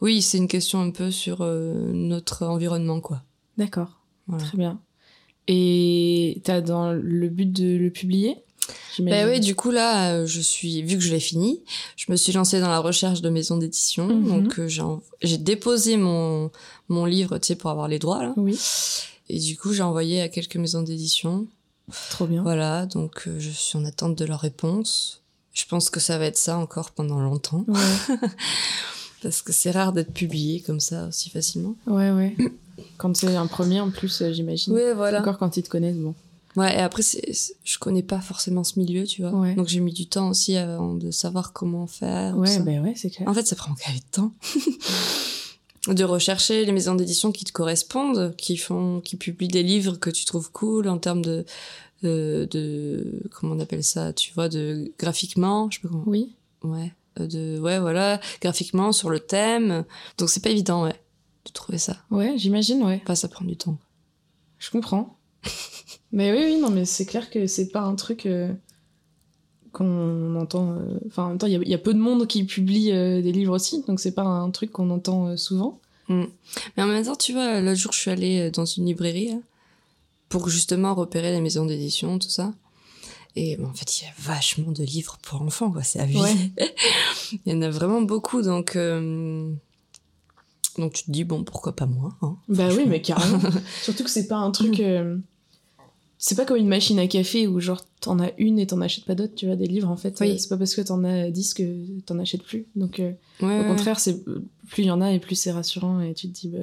[0.00, 3.22] Oui, c'est une question un peu sur euh, notre environnement, quoi.
[3.56, 4.44] D'accord, Voilà.
[4.44, 4.80] très bien.
[5.48, 8.36] Et t'as dans le but de le publier
[9.00, 11.62] Bah oui, du coup là, euh, je suis, vu que je l'ai fini,
[11.96, 14.06] je me suis lancée dans la recherche de maisons d'édition.
[14.06, 14.28] Mhm.
[14.28, 14.68] Donc euh,
[15.22, 16.50] j'ai déposé mon
[16.88, 18.34] mon livre, tu sais, pour avoir les droits là.
[18.36, 18.58] Oui,
[19.30, 21.46] Et du coup, j'ai envoyé à quelques maisons d'édition.
[22.10, 22.42] Trop bien.
[22.42, 25.22] Voilà, donc euh, je suis en attente de leur réponse.
[25.52, 28.16] Je pense que ça va être ça encore pendant longtemps, Ouais,
[29.22, 31.74] parce que c'est rare d'être publié comme ça aussi facilement.
[31.86, 32.36] ouais, ouais.
[32.96, 34.72] Quand c'est un premier en plus, euh, j'imagine.
[34.72, 35.20] Oui, voilà.
[35.20, 36.14] Encore quand ils te connaissent, bon.
[36.56, 39.32] Ouais, et après, je connais pas forcément ce milieu, tu vois.
[39.32, 39.54] Ouais.
[39.54, 42.36] Donc j'ai mis du temps aussi avant de savoir comment faire.
[42.36, 42.60] Ouais, ça.
[42.60, 43.28] bah ouais, c'est clair.
[43.28, 44.32] En fait, ça prend quand même de temps.
[45.94, 50.10] de rechercher les maisons d'édition qui te correspondent, qui font, qui publient des livres que
[50.10, 51.44] tu trouves cool en termes de,
[52.02, 56.04] de, de- comment on appelle ça, tu vois, de graphiquement, je sais pas comment.
[56.06, 59.84] Oui, Ouais, euh, de, ouais, voilà, graphiquement sur le thème.
[60.18, 60.94] Donc c'est pas évident, ouais,
[61.46, 61.96] de trouver ça.
[62.10, 62.98] ouais, j'imagine, ouais.
[63.06, 63.78] Pas, ça prend du temps.
[64.58, 65.16] Je comprends.
[66.12, 68.52] Mais oui, oui, non, mais c'est clair que c'est pas un truc euh,
[69.78, 70.72] qu'on entend.
[70.72, 72.44] euh, Enfin, en même temps, il y, a- il y a peu de monde qui
[72.44, 75.80] publie euh, des livres aussi, donc c'est pas un truc qu'on entend euh, souvent.
[76.10, 79.38] Mais en même temps, tu vois, l'autre jour, je suis allée dans une librairie là,
[80.30, 82.52] pour justement repérer les maisons d'édition, tout ça.
[83.36, 85.82] Et en fait, il y a vachement de livres pour enfants, quoi.
[85.82, 86.18] C'est à vie.
[86.18, 86.34] Ouais.
[87.46, 88.74] il y en a vraiment beaucoup, donc.
[88.76, 89.52] euh,
[90.78, 93.40] Donc tu te dis, bon, pourquoi pas moi hein Bah oui, mais carrément.
[93.82, 94.80] Surtout que c'est pas un truc.
[94.80, 95.18] euh,
[96.20, 99.04] C'est pas comme une machine à café où genre t'en as une et t'en achètes
[99.04, 100.16] pas d'autres, tu vois, des livres en fait.
[100.20, 100.32] Oui.
[100.32, 102.66] euh, c'est pas parce que t'en as 10 que t'en achètes plus.
[102.74, 106.00] Donc euh, Ouais, au contraire, c'est plus il y en a et plus c'est rassurant
[106.00, 106.58] et tu te dis bah,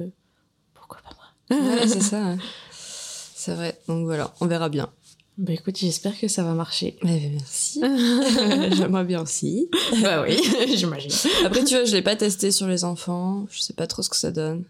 [0.74, 1.74] pourquoi pas moi?
[1.80, 2.36] Ouais, c'est ça.
[2.70, 3.80] C'est vrai.
[3.88, 4.90] Donc voilà, on verra bien.
[5.38, 6.96] Bah écoute, j'espère que ça va marcher.
[7.02, 7.80] Ouais, merci.
[8.76, 9.68] J'aimerais bien aussi.
[10.02, 10.38] bah oui,
[10.74, 11.10] j'imagine.
[11.44, 13.46] Après, tu vois, je l'ai pas testé sur les enfants.
[13.50, 14.64] Je sais pas trop ce que ça donne.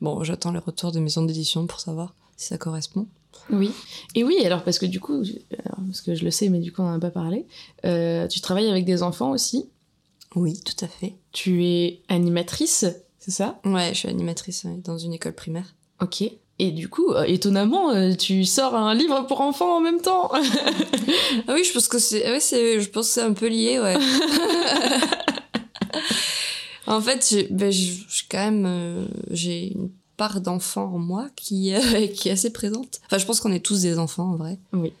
[0.00, 3.06] Bon, j'attends les retours des maisons d'édition pour savoir si ça correspond.
[3.50, 3.70] Oui.
[4.14, 5.22] Et oui, alors parce que du coup,
[5.64, 7.46] alors, parce que je le sais, mais du coup on en a pas parlé,
[7.84, 9.68] euh, tu travailles avec des enfants aussi?
[10.34, 11.14] Oui, tout à fait.
[11.32, 12.86] Tu es animatrice,
[13.18, 13.60] c'est ça?
[13.64, 15.74] Ouais, je suis animatrice ouais, dans une école primaire.
[16.00, 16.24] Ok.
[16.60, 20.30] Et du coup, euh, étonnamment, euh, tu sors un livre pour enfants en même temps.
[21.48, 23.80] Ah oui, je pense que c'est, ouais, c'est, je pense que c'est un peu lié,
[23.80, 23.96] ouais.
[26.86, 27.72] en fait, j'ai, ben,
[28.30, 33.00] quand même, euh, j'ai une part d'enfant en moi qui, euh, qui est assez présente.
[33.06, 34.58] Enfin, je pense qu'on est tous des enfants, en vrai.
[34.72, 34.92] Oui.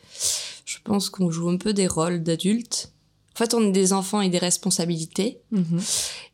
[0.64, 2.90] Je pense qu'on joue un peu des rôles d'adultes.
[3.34, 5.38] En fait, on est des enfants avec des responsabilités.
[5.50, 5.80] Mhm.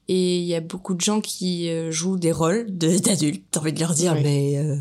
[0.09, 3.45] Et il y a beaucoup de gens qui euh, jouent des rôles de- d'adultes.
[3.51, 4.21] T'as envie de leur dire, Oui.
[4.23, 4.77] mais euh,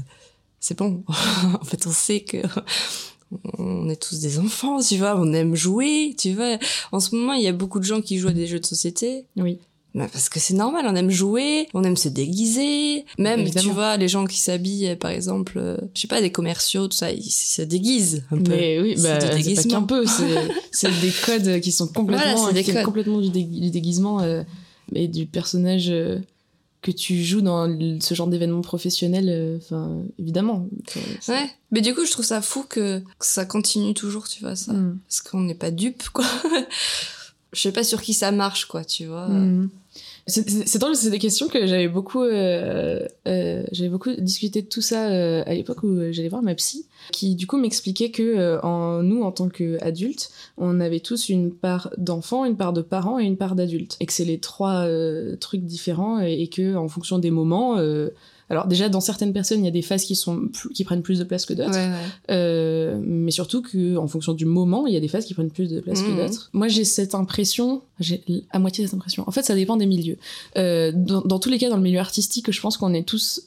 [0.60, 1.04] c'est bon.
[1.62, 2.38] en fait, on sait que
[3.60, 5.16] on est tous des enfants, tu vois.
[5.20, 6.58] On aime jouer, tu vois.
[6.92, 8.66] En ce moment, il y a beaucoup de gens qui jouent à des jeux de
[8.66, 9.26] société.
[9.36, 9.60] Oui.
[10.00, 13.06] Bah, parce que c'est normal, on aime jouer, on aime se déguiser.
[13.18, 13.68] Même, Évidemment.
[13.68, 16.96] tu vois, les gens qui s'habillent, par exemple, euh, je sais pas, des commerciaux, tout
[16.96, 18.52] ça, ils se déguisent un peu.
[18.52, 20.06] Mais oui, bah, c'est pas qu'un peu,
[20.72, 22.84] c'est des codes qui sont complètement, Voilà, des qui codes.
[22.86, 24.42] complètement du, dé- du déguisement euh,
[24.96, 26.20] et du personnage euh,
[26.82, 27.68] que tu joues dans
[28.00, 29.26] ce genre d'événement professionnel.
[29.28, 30.66] euh, Enfin, évidemment.
[31.28, 31.50] Ouais.
[31.72, 34.72] Mais du coup, je trouve ça fou que, que ça continue toujours, tu vois, ça.
[34.72, 34.98] Mm.
[35.10, 36.24] Parce qu'on n'est pas dupe, quoi.
[37.52, 39.28] Je sais pas sur qui ça marche, quoi, tu vois.
[39.28, 39.70] Mm.
[40.30, 44.82] C'est- drôle, c'est des questions que j'avais beaucoup, euh, euh, j'avais beaucoup discuté de tout
[44.82, 49.04] ça euh, à l'époque où j'allais voir ma psy, qui du coup m'expliquait que en
[49.04, 53.26] nous, en tant qu'adultes, on avait tous une part d'enfants, une part de parents et
[53.26, 54.88] une part d'adultes, et que c'est les trois
[55.40, 57.78] trucs différents et, et que en fonction des moments,
[58.50, 61.02] alors déjà dans certaines personnes, il y a des phases qui sont plus- qui prennent
[61.04, 61.72] plus de place que d'autres.
[61.72, 61.96] Ouais, ouais.
[62.32, 65.52] Euh, mais surtout que en fonction du moment, il y a des phases qui prennent
[65.52, 66.18] plus de place que Mhm.
[66.18, 66.50] d'autres.
[66.54, 69.24] Moi, j'ai cette impression, j'ai à moitié cette impression.
[69.28, 70.18] En fait, ça dépend des milieux.
[70.58, 73.44] Euh, dans, dans tous les cas, dans le milieu artistique, je pense qu'on est tous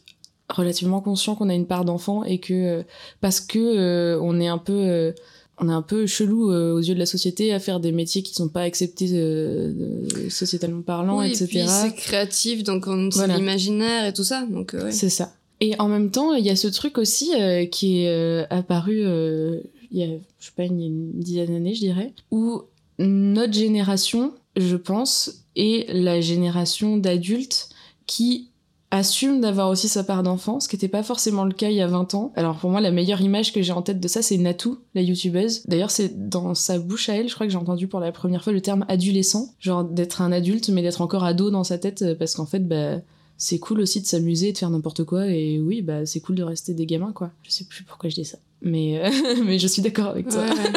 [0.49, 2.83] relativement conscients qu'on a une part d'enfant et que euh,
[3.21, 5.15] parce que euh, on est un peu
[5.59, 8.23] on est un peu chelou euh, aux yeux de la société à faire des métiers
[8.23, 11.47] qui sont pas acceptés euh, sociétalement parlant, Oui, et etc.
[11.47, 13.37] puis c'est créatif, donc on c'est Voilà.
[13.37, 14.93] l'imaginaire et tout ça, donc euh, ouais.
[14.93, 15.33] C'est ça.
[15.61, 19.03] Et en même temps, il y a ce truc aussi euh, qui est euh, apparu
[19.05, 19.61] euh,
[19.93, 20.07] il y a,
[20.41, 22.63] je sais pas, une, une dizaine d'années, je dirais, où
[22.99, 27.69] notre génération, je pense, est la génération d'adultes
[28.07, 28.49] qui
[28.93, 31.81] assume d'avoir aussi sa part d'enfant, ce qui n'était pas forcément le cas il y
[31.81, 32.33] a 20 ans.
[32.37, 35.01] Alors pour moi, la meilleure image que j'ai en tête de ça, c'est Natou, la
[35.01, 35.63] youtubeuse.
[35.67, 38.45] D'ailleurs, c'est dans sa bouche à elle, je crois que j'ai entendu pour la première
[38.45, 42.03] fois le terme adolescent, genre d'être un adulte mais d'être encore ado dans sa tête,
[42.03, 42.99] euh, parce qu'en fait, bah,
[43.39, 46.37] c'est cool aussi de s'amuser et de faire n'importe quoi, et oui, bah, c'est cool
[46.37, 47.31] de rester des gamins, quoi.
[47.43, 48.39] Je sais plus pourquoi je dis ça.
[48.61, 49.11] Mais, euh,
[49.45, 50.43] mais je suis d'accord avec toi.
[50.43, 50.73] Ouais, ouais.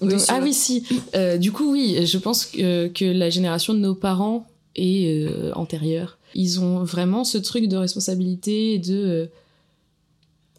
[0.02, 0.84] Donc, Oui, c'est ah oui, si.
[1.14, 5.52] Euh, du coup, oui, je pense que, que la génération de nos parents et euh,
[5.54, 8.94] antérieure, ils ont vraiment ce truc de responsabilité et de.
[8.96, 9.26] euh,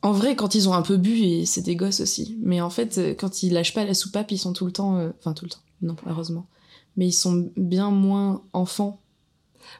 [0.03, 2.37] En vrai, quand ils ont un peu bu, et c'est des gosses aussi.
[2.41, 4.97] Mais en fait, euh, quand ils lâchent pas la soupape, ils sont tout le temps.
[4.97, 5.59] euh, Enfin, tout le temps.
[5.81, 6.47] Non, heureusement.
[6.97, 8.99] Mais ils sont bien moins enfants.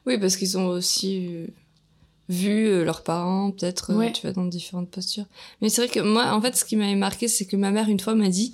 [0.05, 1.47] Oui, parce qu'ils ont aussi
[2.29, 4.13] vu leurs parents, peut-être, Ouais.
[4.13, 5.25] tu vois, dans différentes postures.
[5.61, 7.89] Mais c'est vrai que moi, en fait, ce qui m'avait marqué, c'est que ma mère,
[7.89, 8.53] une fois, m'a dit,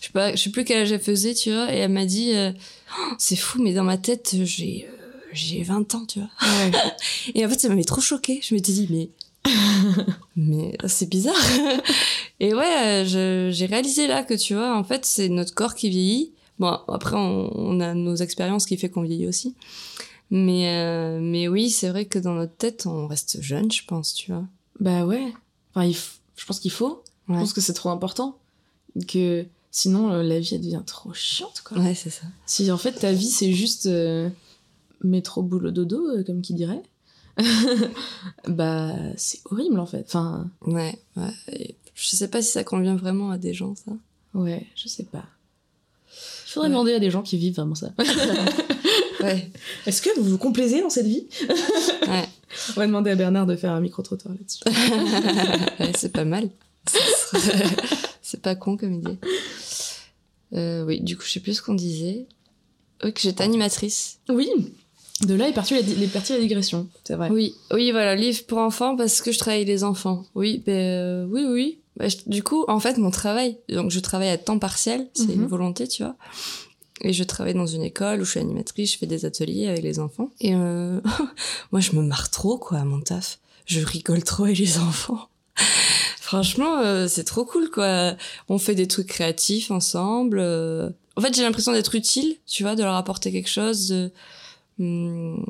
[0.00, 2.06] je sais pas, je sais plus quel âge elle faisait, tu vois, et elle m'a
[2.06, 2.52] dit, euh,
[2.98, 4.88] Oh, c'est fou, mais dans ma tête, j'ai,
[5.32, 6.30] j'ai 20 ans, tu vois.
[7.34, 8.40] Et en fait, ça m'avait trop choqué.
[8.42, 9.10] Je m'étais dit, mais.
[10.36, 11.34] mais c'est bizarre.
[12.40, 15.90] Et ouais, euh, j'ai réalisé là que, tu vois, en fait, c'est notre corps qui
[15.90, 16.32] vieillit.
[16.58, 19.54] Bon, après, on, on a nos expériences qui fait qu'on vieillit aussi.
[20.30, 24.12] Mais, euh, mais oui, c'est vrai que dans notre tête, on reste jeune, je pense,
[24.12, 24.44] tu vois.
[24.80, 25.32] Bah ouais.
[25.74, 25.96] Enfin, il
[26.38, 27.02] je pense qu'il faut.
[27.28, 28.38] Je pense que c'est trop important.
[29.06, 31.78] Que sinon, euh, la vie, elle devient trop chiante, quoi.
[31.78, 32.22] ouais c'est ça.
[32.46, 34.30] Si en fait ta vie c'est juste euh,
[35.02, 36.82] métro boulot dodo euh, comme qui dirait
[38.48, 40.04] bah, c'est horrible en fait.
[40.06, 41.30] Enfin, Ouais, ouais.
[41.52, 43.92] Et je sais pas si ça convient vraiment à des gens, ça.
[44.34, 45.24] ouais, je sais pas.
[46.46, 46.72] Il faudrait Ouais.
[46.74, 47.92] demander à des gens qui vivent vraiment ça.
[49.20, 49.50] Ouais,
[49.84, 52.28] Est-ce que vous vous complaisez dans cette vie ouais.
[52.70, 54.62] On va demander à Bernard de faire un micro-trottoir là-dessus.
[55.80, 56.48] Ouais, c'est pas mal.
[58.22, 59.18] C'est pas con comme idée.
[60.54, 62.26] Euh, oui, du coup, je sais plus ce qu'on disait.
[63.02, 64.18] Oui, que j'étais animatrice.
[64.28, 64.48] Oui,
[65.22, 67.28] de là est partie la, est partie la digression, c'est vrai.
[67.30, 70.24] Oui, oui, voilà, livre pour enfants parce que je travaille avec les enfants.
[70.34, 71.78] Oui, ben euh, oui, oui.
[71.96, 75.26] Bah, je- du coup, en fait, mon travail, donc je travaille à temps partiel, c'est
[75.34, 75.42] Mhm.
[75.42, 76.14] une volonté, tu vois.
[77.00, 79.82] Et je travaille dans une école où je suis animatrice, je fais des ateliers avec
[79.82, 80.30] les enfants.
[80.40, 81.00] Et euh,
[81.72, 83.38] moi, je me marre trop, quoi, à mon taf.
[83.66, 85.28] Je rigole trop avec les enfants.
[86.20, 88.14] Franchement, euh, c'est trop cool, quoi.
[88.48, 90.38] On fait des trucs créatifs ensemble.
[90.40, 90.90] euh.
[91.16, 94.10] En fait, j'ai l'impression d'être utile, tu vois, de leur apporter quelque chose, de...
[94.78, 95.44] hum,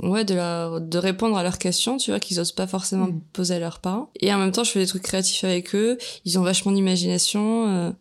[0.00, 3.20] Ouais, de, leur, de répondre à leurs questions, tu vois, qu'ils osent pas forcément Mm.
[3.34, 4.10] poser à leurs parents.
[4.20, 5.98] Et en même temps, je fais des trucs créatifs avec eux.
[6.24, 7.68] Ils ont vachement d'imagination.
[7.68, 7.92] euh.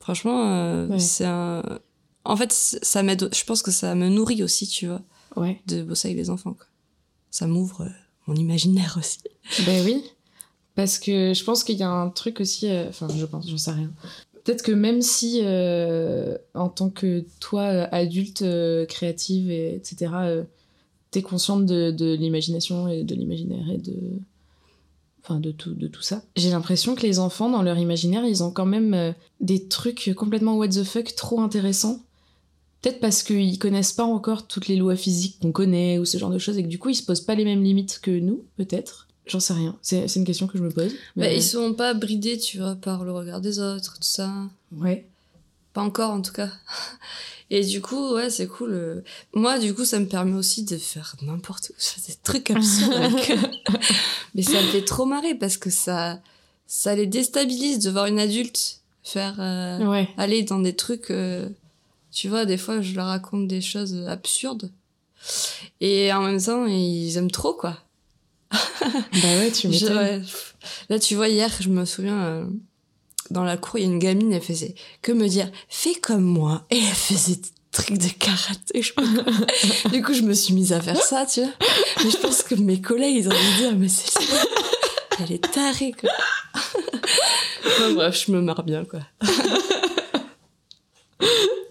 [0.00, 0.98] Franchement, euh, Ouais.
[0.98, 1.62] c'est un...
[2.24, 3.28] En fait, ça m'aide...
[3.34, 5.02] Je pense que ça me nourrit aussi, tu vois,
[5.36, 5.60] Ouais.
[5.66, 6.66] de bosser avec les enfants, quoi.
[7.30, 7.88] Ça m'ouvre euh,
[8.26, 9.18] mon imaginaire aussi.
[9.66, 10.02] Ben oui.
[10.74, 12.66] Parce que je pense qu'il y a un truc aussi.
[12.88, 13.90] Enfin, je pense, j'en sais rien.
[14.50, 20.10] Peut-être que même si, euh, en tant que toi, euh, adulte, euh, créative, et, etc.,
[21.12, 23.94] t'es consciente de, de l'imagination et de l'imaginaire et de.
[25.22, 26.24] Enfin, de tout, de tout ça.
[26.34, 30.56] J'ai l'impression que les enfants, dans leur imaginaire, ils ont quand même des trucs complètement
[30.56, 32.00] what the fuck trop intéressants.
[32.82, 36.30] Peut-être parce qu'ils connaissent pas encore toutes les lois physiques qu'on connaît ou ce genre
[36.30, 38.42] de choses et que du coup ils se posent pas les mêmes limites que nous,
[38.56, 39.06] peut-être.
[39.30, 39.76] J'en sais rien.
[39.80, 40.90] C'est c'est une question que je me pose.
[40.92, 44.30] Bah, mais- ils sont pas bridés, tu vois, par le regard des autres, tout ça.
[44.76, 45.06] Ouais.
[45.72, 46.50] Pas encore, en tout cas.
[47.52, 48.72] Et du coup, ouais, c'est cool.
[48.72, 49.00] euh.
[49.34, 51.72] Moi, du coup, ça me permet aussi de faire n'importe.
[51.78, 53.48] Je fais des trucs absurdes avec eux.
[54.34, 56.20] Mais ça me fait trop marrer parce que ça,
[56.66, 60.08] ça les déstabilise de voir une adulte faire, euh, Ouais.
[60.16, 61.48] aller dans des trucs, euh,
[62.12, 64.70] tu vois, des fois, je leur raconte des choses absurdes.
[65.80, 67.76] Et en même temps, ils aiment trop, quoi.
[68.50, 68.58] Bah
[69.38, 69.96] ouais, tu m'étonnes.
[69.96, 70.22] ouais.
[70.88, 72.44] Là, tu vois, hier, je me souviens, euh,
[73.30, 76.24] dans la cour, il y a une gamine, elle faisait que me dire, fais comme
[76.24, 76.66] moi.
[76.70, 78.92] Et elle faisait des trucs de karaté, je.
[79.90, 81.50] Du coup, je me suis mise à faire ça, tu vois.
[82.04, 84.10] Mais je pense que mes collègues, ils ont dû dire, mais c'est,
[85.22, 86.10] elle est tarée, quoi.
[87.66, 89.00] Enfin, bref, je me marre bien, quoi.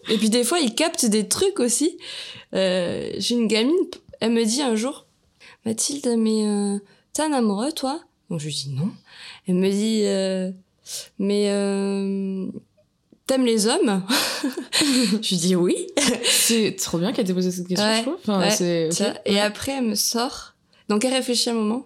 [0.10, 1.98] Et puis, des fois, ils captent des trucs aussi.
[2.56, 3.76] Euh, j'ai une gamine,
[4.22, 5.06] elle me dit un jour,
[5.66, 6.78] Mathilde, mais euh,
[7.14, 8.02] t'es un amoureux, toi?
[8.30, 8.92] Donc je lui dis non.
[9.48, 10.52] Elle me dit, euh,
[11.18, 12.48] mais euh,
[13.28, 14.04] t'aimes les hommes?
[15.22, 15.88] Je lui dis oui.
[16.24, 18.18] C'est trop bien qu'elle t'ait posé cette question, Ouais, je trouve.
[18.22, 20.56] Enfin, ouais, Et après, elle me sort.
[20.88, 21.86] Donc elle réfléchit un moment.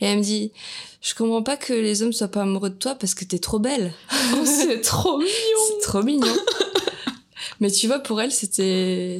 [0.00, 0.52] Et elle me dit,
[1.00, 3.58] je comprends pas que les hommes soient pas amoureux de toi parce que t'es trop
[3.58, 3.92] belle.
[4.34, 5.30] Oh, c'est trop mignon.
[5.68, 6.36] C'est trop mignon.
[7.60, 9.18] Mais tu vois, pour elle, c'était...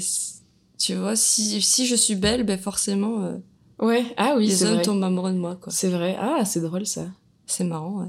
[0.79, 3.37] Tu vois, si, si je suis belle, ben forcément, euh,
[3.81, 4.05] Ouais.
[4.17, 4.83] Ah oui, les hommes vrai.
[4.83, 5.73] tombent amoureux de moi, quoi.
[5.73, 6.17] C'est vrai.
[6.21, 7.07] Ah, c'est drôle ça.
[7.47, 8.09] C'est marrant, ouais.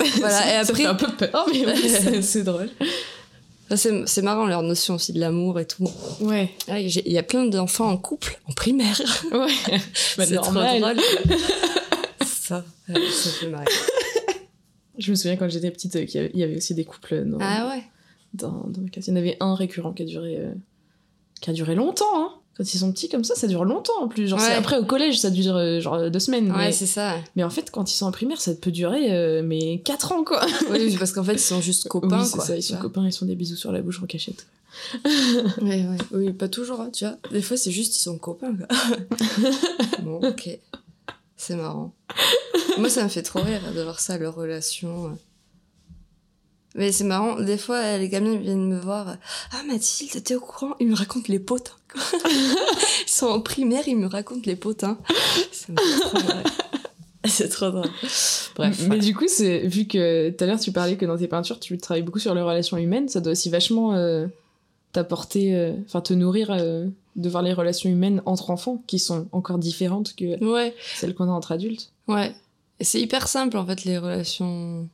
[0.18, 2.70] Voilà, et Ça après- fait un peu peur, mais c'est- drôle.
[3.70, 5.86] Ça, C'est marrant leur notion aussi de l'amour et tout.
[6.20, 6.50] Ouais.
[6.68, 8.98] Ah, Il y a plein d'enfants en couple, en primaire.
[9.30, 9.48] Ouais.
[10.16, 10.80] Bah, c'est trop normal.
[10.96, 11.36] drôle.
[12.24, 13.66] ça, ça fait marrer.
[14.96, 16.84] Je me souviens quand j'étais petite euh, qu'il y avait- il y avait aussi des
[16.84, 17.82] couples dans, Ah ouais
[18.34, 18.82] dans, dans.
[18.96, 20.52] Il y en avait un récurrent qui a duré, euh,
[21.40, 22.04] qui a duré longtemps.
[22.16, 22.32] Hein.
[22.58, 24.26] Quand ils sont petits comme ça, ça dure longtemps en plus.
[24.26, 24.54] Genre, c'est- Ouais.
[24.54, 26.50] après, au collège, ça dure euh, genre deux semaines.
[26.50, 27.14] Ouais, mais, c'est ça.
[27.36, 30.24] mais en fait, quand ils sont en primaire, ça peut durer euh, mais quatre ans,
[30.24, 30.44] quoi.
[30.70, 32.44] Oui, parce qu'en fait, ils sont juste copains, oui, c'est quoi.
[32.44, 32.56] ça.
[32.56, 32.82] Ils sont vois.
[32.82, 34.46] copains, ils sont des bisous sur la bouche en cachette.
[35.62, 35.96] Ouais, ouais.
[36.12, 37.16] Oui, pas toujours, hein, tu vois.
[37.32, 38.66] Des fois, c'est juste ils sont copains, quoi.
[40.02, 40.50] bon, ok.
[41.36, 41.92] C'est marrant.
[42.76, 45.16] Moi, ça me fait trop rire de voir ça, leur relation.
[46.78, 49.16] Mais c'est marrant, des fois, les gamins viennent me voir.
[49.52, 51.72] Ah, Mathilde, t'es au courant Ils me racontent les potins.
[52.30, 54.96] ils sont en primaire, ils me racontent les potins.
[56.00, 56.18] Trop.
[57.24, 57.90] C'est trop drôle.
[58.54, 58.86] Bref.
[58.88, 61.58] Mais du coup, c'est vu que tout à l'heure tu parlais que dans tes peintures,
[61.60, 64.28] tu travailles beaucoup sur les relations humaines, ça doit aussi vachement euh,
[64.92, 66.86] t'apporter, euh, enfin te nourrir euh,
[67.16, 70.74] de voir les relations humaines entre enfants qui sont encore différentes que Ouais.
[70.94, 71.92] celles qu'on a entre adultes.
[72.06, 72.34] Ouais.
[72.80, 74.88] Et c'est hyper simple, en fait, les relations.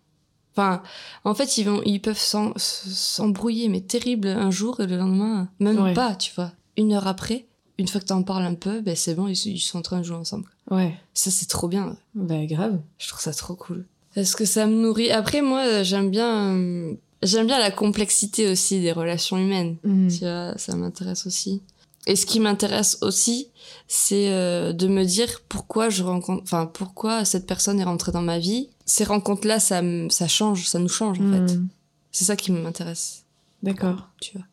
[0.57, 0.83] Enfin,
[1.25, 2.17] en fait, ils, vont, ils peuvent
[2.57, 5.95] s'embrouiller, mais terrible, un jour et le lendemain, même Ouais.
[5.95, 6.53] pas, tu vois.
[6.77, 7.47] Une heure après,
[7.79, 9.99] une fois que t'en parles un peu, ben c'est bon, ils, ils sont en train
[9.99, 10.49] de jouer ensemble.
[10.71, 11.97] Ouais, Ça, c'est trop bien.
[12.15, 12.81] bah grave.
[12.99, 13.85] Je trouve ça trop cool.
[14.15, 15.11] Parce que ça me nourrit.
[15.11, 16.55] Après, moi, euh, j'aime bien.
[16.55, 19.77] euh, J'aime bien la complexité aussi des relations humaines.
[19.83, 20.09] Mhm.
[20.11, 21.63] Tu vois, ça m'intéresse aussi.
[22.07, 23.49] Et ce qui m'intéresse aussi,
[23.89, 28.23] c'est euh, de me dire pourquoi je rencontre, enfin pourquoi cette personne est rentrée dans
[28.23, 28.69] ma vie.
[28.85, 31.55] Ces rencontres-là, ça, ça change, ça nous change en fait.
[31.57, 31.69] Hmm.
[32.13, 33.25] C'est ça qui m'intéresse.
[33.63, 34.09] D'accord.
[34.21, 34.47] Tu vois.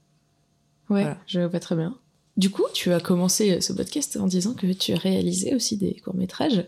[0.89, 1.17] Ouais, Voilà.
[1.27, 1.95] je vois pas très bien.
[2.37, 6.65] Du coup, tu as commencé ce podcast en disant que tu réalisais aussi des courts-métrages.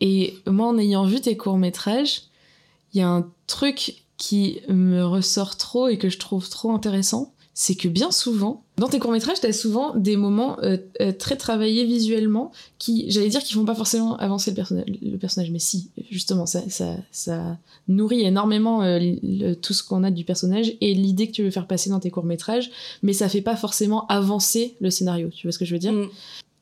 [0.00, 2.22] Et moi, en ayant vu tes courts-métrages,
[2.92, 7.33] il y a un truc qui me ressort trop et que je trouve trop intéressant.
[7.56, 11.84] C'est que bien souvent, dans tes courts-métrages, t'as souvent des moments euh, euh, très travaillés
[11.84, 15.88] visuellement qui, j'allais dire, qui font pas forcément avancer le, personnage, le personnage, mais si,
[16.10, 20.94] justement, ça, ça, ça nourrit énormément euh, le- tout ce qu'on a du personnage et
[20.94, 22.72] l'idée que tu veux faire passer dans tes courts-métrages
[23.04, 25.92] mais ça fait pas forcément avancer le scénario, tu vois ce que je veux dire?
[25.92, 26.08] Mm.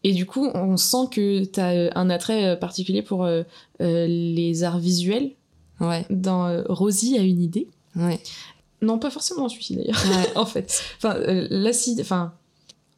[0.04, 3.26] Et du coup, on sent que tu as un attrait particulier pour
[3.80, 5.30] les arts visuels.
[5.80, 7.68] Ouais, Dans Rosie a une idée.
[7.96, 8.20] ouais,
[8.82, 10.32] Non, pas forcément dans celui-ci d'ailleurs, ouais.
[10.36, 10.82] en fait.
[10.98, 12.34] Enfin, euh, l'acide, enfin...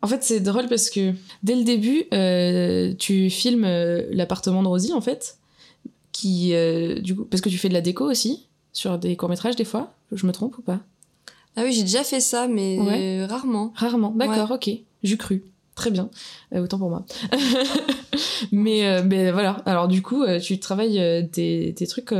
[0.03, 4.69] En fait, c'est drôle parce que dès le début, euh, tu filmes euh, l'appartement de
[4.69, 5.39] Rosie, en fait,
[6.13, 6.53] qui,
[7.01, 9.95] du coup, parce que tu fais de la déco aussi, sur des courts-métrages des fois.
[10.13, 10.81] Je me trompe ou pas?
[11.57, 13.25] Ah oui, j'ai déjà fait ça, mais Ouais.
[13.25, 13.73] rarement.
[13.77, 14.71] Rarement, d'accord, ok.
[15.03, 15.43] J'y cru.
[15.75, 16.09] Très bien.
[16.55, 17.05] Euh, autant pour moi.
[18.53, 19.63] mais, euh, mais voilà.
[19.67, 22.15] Alors du coup, euh, tu travailles tes, tes trucs...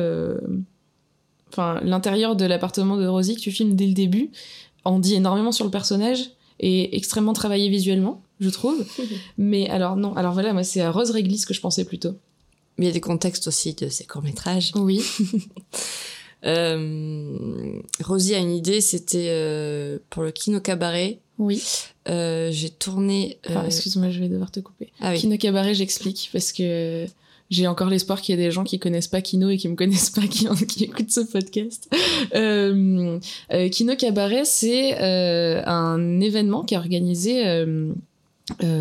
[1.55, 4.31] Enfin, l'intérieur de l'appartement de Rosie que tu filmes dès le début
[4.85, 8.85] en dit énormément sur le personnage et extrêmement travaillé visuellement, je trouve.
[9.39, 12.17] mais alors non, alors voilà, moi c'est à Rose Réglisse que je pensais plutôt.
[12.77, 14.73] Mais il y a des contextes aussi de ces courts-métrages.
[14.75, 15.03] Oui.
[16.47, 21.21] Euh, Rosie a une idée, c'était euh, pour le Kino Cabaret.
[21.39, 21.63] Oui.
[22.07, 23.39] Euh, j'ai tourné...
[23.49, 24.93] Enfin, excuse-moi, je vais devoir te couper.
[25.01, 25.21] ah oui.
[25.21, 27.07] Kino Cabaret, j'explique parce que
[27.55, 29.77] j'ai encore l'espoir qu'il y ait des gens qui connaissent pas Kino et qui me
[29.77, 31.89] connaissent pas qui, qui écoutent ce podcast.
[32.35, 33.19] Euh,
[33.53, 37.47] euh, Kino Cabaret, c'est euh, un événement qui est organisé.
[37.47, 37.95] euh,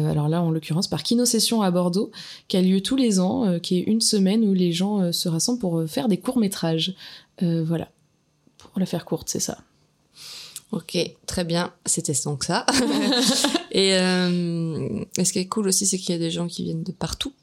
[0.09, 2.11] alors là, en l'occurrence, par Kino Session à Bordeaux,
[2.47, 5.11] qui a lieu tous les ans, euh, qui est une semaine où les gens euh,
[5.11, 6.95] se rassemblent pour faire des courts métrages.
[7.41, 7.89] voilà,
[8.57, 9.59] pour la faire courte, c'est ça.
[10.71, 11.71] Ok, très bien.
[11.85, 12.65] C'était donc ça.
[13.71, 16.91] et ce qui est cool aussi, c'est qu'il y a des gens qui viennent de
[16.91, 17.33] partout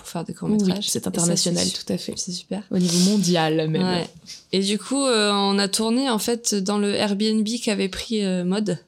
[0.00, 0.88] pour faire des Oui, courts-métrages.
[0.88, 2.14] c'est ça, international, tout à fait.
[2.16, 2.62] C'est super.
[2.70, 3.82] Au niveau mondial même.
[3.82, 4.08] Ouais.
[4.52, 8.44] Et du coup, euh, on a tourné en fait dans le Airbnb qu'avait pris euh,
[8.44, 8.78] Mode.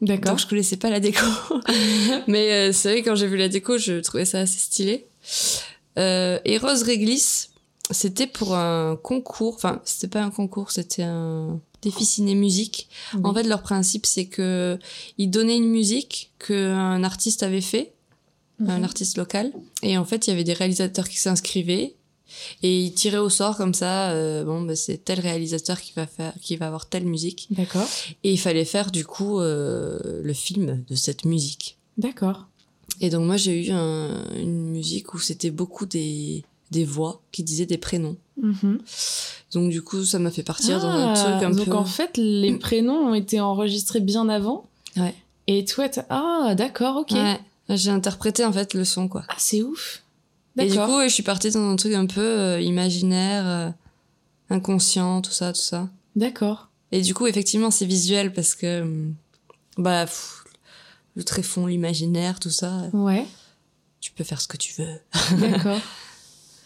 [0.00, 0.32] D'accord.
[0.32, 1.24] Donc je connaissais pas la déco.
[2.26, 5.06] Mais euh, c'est vrai, quand j'ai vu la déco, je trouvais ça assez stylé.
[5.98, 7.50] Euh, et Rose Réglisse,
[7.90, 9.54] c'était pour un concours.
[9.54, 12.88] Enfin, c'était pas un concours, c'était un défi ciné-musique.
[13.22, 14.78] En fait, leur principe, c'est que
[15.18, 17.92] ils donnaient une musique qu'un artiste avait fait,
[18.60, 18.84] un Mhm.
[18.84, 19.52] artiste local.
[19.82, 21.94] Et en fait, il y avait des réalisateurs qui s'inscrivaient.
[22.62, 26.06] Et ils tiraient au sort comme ça, euh, bon, bah, c'est tel réalisateur qui va
[26.06, 27.46] faire, qui va avoir telle musique.
[27.50, 27.86] D'accord.
[28.24, 31.76] Et il fallait faire du coup euh, le film de cette musique.
[31.98, 32.46] D'accord.
[33.02, 37.42] Et donc moi j'ai eu un- une musique où c'était beaucoup des, des voix qui
[37.42, 38.16] disaient des prénoms.
[38.40, 38.78] Mhm.
[39.52, 41.72] Donc du coup ça m'a fait partir dans un Ah, truc un donc peu...
[41.72, 44.64] en fait, les prénoms ont été enregistrés bien avant.
[44.96, 45.14] Ouais.
[45.48, 47.10] Et toi, ah, d'accord, ok.
[47.12, 47.38] Ouais,
[47.76, 49.24] j'ai interprété en fait le son quoi.
[49.28, 50.02] Ah, c'est ouf.
[50.58, 53.70] Et du coup je suis partie dans un truc un peu euh, imaginaire, euh,
[54.50, 55.88] inconscient, tout ça, tout ça.
[56.14, 56.68] D'accord.
[56.90, 59.14] Et du coup effectivement c'est visuel parce que hum,
[59.78, 60.44] bah pff,
[61.16, 63.26] le tréfonds, l'imaginaire, tout ça, Ouais,
[64.00, 64.98] tu peux faire ce que tu veux.
[65.38, 65.80] d'accord.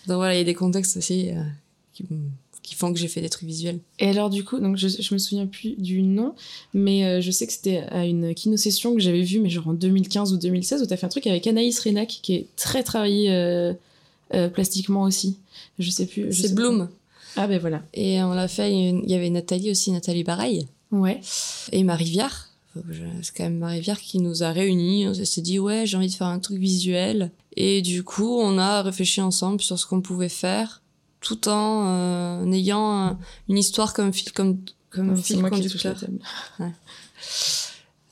[0.07, 1.43] Donc voilà, il y a des contextes aussi euh,
[1.93, 2.05] qui,
[2.67, 3.79] qui font que j'ai fait des trucs visuels.
[4.01, 6.35] Et alors, du coup, donc je, je me souviens plus du nom,
[6.75, 9.73] mais euh, je sais que c'était à une kino-session que j'avais vue, mais genre en
[9.73, 13.31] 2015 ou 2016, où t'as fait un truc avec Anaïs Renac, qui est très travaillé
[13.33, 13.73] euh,
[14.35, 15.39] euh, plastiquement aussi.
[15.79, 16.33] Je sais plus.
[16.33, 16.87] C'est Bloom.
[16.89, 16.95] plus.
[17.37, 17.83] Ah, ben voilà.
[17.95, 21.21] Et on l'a fait, il y avait Nathalie aussi, Nathalie Baraille, Ouais.
[21.73, 22.49] et Marie Viard.
[23.23, 25.07] C'est quand même Marie Viard qui nous a réunis.
[25.09, 27.31] On s'est dit, ouais, j'ai envie de faire un truc visuel.
[27.57, 30.83] Et du coup, on a réfléchi ensemble sur ce qu'on pouvait faire,
[31.21, 34.59] tout en euh, ayant un- une histoire comme fil, comme,
[34.91, 35.97] comme Ouais, C'est fil conducteur.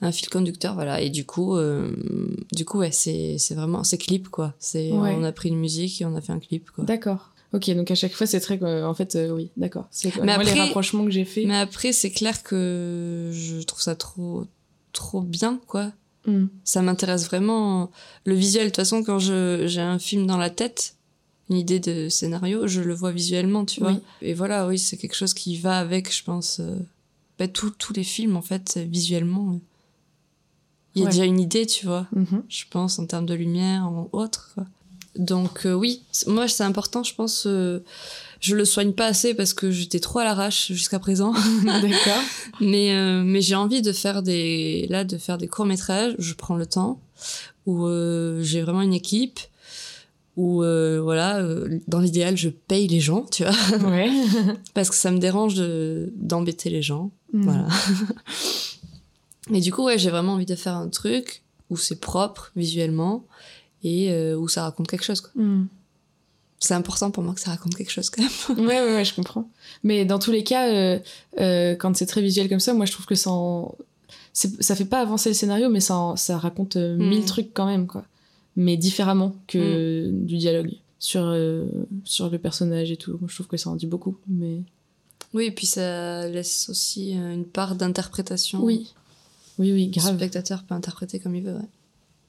[0.00, 1.90] un fil conducteur voilà et du coup euh,
[2.52, 5.14] du coup ouais c'est c'est vraiment c'est clip quoi c'est Ouais.
[5.18, 7.30] on a pris une musique et on a fait un clip quoi D'accord.
[7.52, 8.60] Ok, donc à chaque fois, c'est très.
[8.64, 9.86] euh, en fait, euh, oui, d'accord.
[9.92, 11.44] C'est Mais moi les après- rapprochements que j'ai fait.
[11.44, 14.44] mais après c'est clair que je trouve ça trop
[14.92, 15.92] trop bien quoi
[16.26, 16.46] Hmm.
[16.64, 17.90] ça m'intéresse vraiment
[18.24, 20.93] le visuel de toute façon quand je j'ai un film dans la tête
[21.50, 23.98] une idée de scénario je le vois visuellement tu vois Oui.
[24.22, 26.76] et voilà oui c'est quelque chose qui va avec je pense euh,
[27.38, 29.60] bah, tous tous les films en fait visuellement
[30.94, 31.10] il y a Ouais.
[31.12, 32.42] déjà une idée tu vois Mhm.
[32.48, 34.52] je pense, en termes de lumière ou autre.
[34.54, 34.64] Quoi.
[35.16, 37.44] Donc euh, oui, moi c'est important, je pense.
[37.46, 37.80] euh,
[38.40, 41.32] je le soigne pas assez parce que j'étais trop à l'arrache jusqu'à présent,
[41.64, 42.22] D'accord.
[42.60, 46.14] mais euh, mais j'ai envie de faire des là de faire des courts métrages.
[46.18, 47.00] Je prends le temps
[47.66, 49.40] où euh, j'ai vraiment une équipe,
[50.36, 53.52] où euh, voilà, euh, dans l'idéal, je paye les gens, tu vois,
[53.90, 54.10] Ouais.
[54.74, 57.10] parce que ça me dérange de d'embêter les gens.
[57.32, 57.42] Mm.
[57.44, 57.68] Voilà.
[59.52, 63.24] Et du coup, ouais, j'ai vraiment envie de faire un truc où c'est propre visuellement
[63.82, 65.20] et euh, où ça raconte quelque chose.
[65.20, 65.30] quoi.
[65.42, 65.68] Mm.
[66.60, 68.66] C'est important pour moi que ça raconte quelque chose quand même.
[68.66, 69.50] Ouais, ouais, ouais, je comprends.
[69.82, 70.98] Mais dans tous les cas, euh,
[71.40, 73.74] euh, quand c'est très visuel comme ça, moi je trouve que ça en...
[74.32, 77.08] ça fait pas avancer le scénario, mais ça, en- ça raconte euh, Mm.
[77.08, 78.04] mille trucs quand même, quoi.
[78.56, 81.66] Mais différemment que du dialogue sur, euh,
[82.04, 83.18] sur le personnage et tout.
[83.26, 84.16] Je trouve que ça en dit beaucoup.
[84.28, 84.62] Mais
[85.34, 88.62] Oui, et puis ça laisse aussi euh, une part d'interprétation.
[88.62, 88.92] oui,
[89.58, 90.16] oui, oui, Le grave.
[90.16, 91.68] spectateur peut interpréter comme il veut, ouais.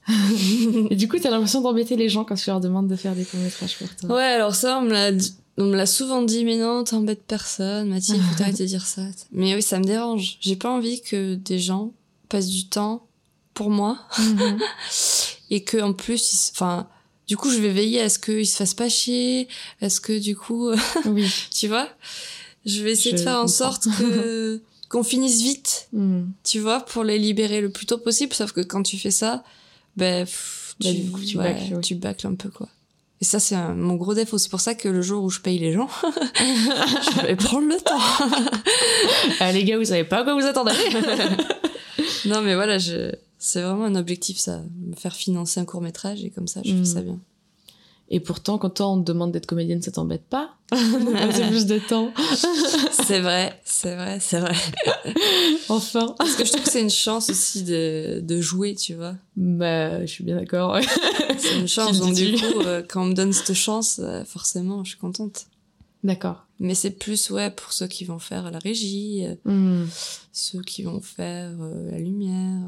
[0.92, 3.24] Et du coup, t'as l'impression d'embêter les gens quand tu leur demandes de faire des
[3.26, 4.16] courts-métrages pour toi.
[4.16, 5.12] Ouais, alors ça, on me l'a
[5.58, 9.04] on me l'a souvent dit, mais non, t'embêtes personne, Mathilde, faut arrêter de dire ça.
[9.32, 10.38] Mais oui, ça me dérange.
[10.42, 11.94] J'ai pas envie que des gens
[12.30, 13.08] passent du temps
[13.54, 14.60] pour moi Mhm.
[15.50, 16.88] et que en plus, enfin,
[17.28, 19.48] du coup, je vais veiller à ce qu'ils se fassent pas chier,
[19.82, 20.70] à ce que du coup,
[21.06, 21.28] oui.
[21.54, 21.88] tu vois,
[22.66, 26.26] je vais essayer Je de faire en sorte que qu'on finisse vite, Mm.
[26.43, 28.34] tu vois, pour les libérer le plus tôt possible.
[28.34, 29.43] Sauf que quand tu fais ça,
[29.98, 32.68] ben, pff, Bah, tu, coup, tu ouais, bâcles, tu bâcles un peu, quoi.
[33.22, 34.38] Et ça, c'est mon gros défaut.
[34.38, 35.88] C'est pour ça que le jour où je paye les gens,
[36.38, 37.98] je vais prendre le temps.
[39.39, 40.74] Ah, les gars, vous savez pas à quoi vous attendez
[42.26, 43.12] non, mais voilà, je...
[43.48, 44.62] c'est vraiment un objectif, ça.
[44.88, 46.80] Me faire financer un court métrage et comme ça, je Mm.
[46.80, 47.20] fais ça bien.
[48.10, 51.80] Et pourtant, quand toi, on te demande d'être comédienne, ça t'embête pas passer plus de
[51.80, 52.12] temps.
[52.91, 54.56] c'est vrai, c'est vrai, c'est vrai.
[55.70, 56.14] Enfin.
[56.18, 59.16] Parce que je trouve que c'est une chance aussi de, de jouer, tu vois.
[59.36, 60.78] Bah, je suis bien d'accord.
[61.38, 62.00] C'est une chance.
[62.00, 65.48] Donc, du coup, euh, quand on me donne cette chance, euh, forcément, je suis contente.
[66.04, 66.46] D'accord.
[66.60, 69.88] Mais c'est plus, ouais, pour ceux qui vont faire la régie, euh, Hmm.
[70.32, 72.62] ceux qui vont faire euh, la lumière.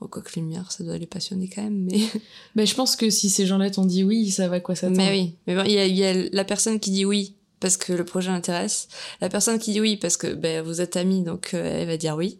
[0.00, 2.00] Oh, quoi que lumière, ça doit les passionner quand même, mais...
[2.56, 5.10] Bah, je pense que si ces gens-là t'ont dit oui, ça va quoi ça mais
[5.10, 5.34] oui.
[5.46, 8.04] Mais bon, il y a, y a la personne qui dit oui parce que le
[8.04, 8.88] projet l'intéresse.
[9.22, 11.96] La personne qui dit oui parce que ben, vous êtes amis, donc euh, elle va
[11.96, 12.38] dire oui.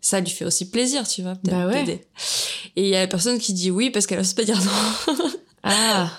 [0.00, 2.06] Ça lui fait aussi plaisir, tu vois, peut-être Bah ouais.
[2.76, 5.14] Et il y a la personne qui dit oui parce qu'elle ose pas dire non.
[5.62, 6.12] Ah.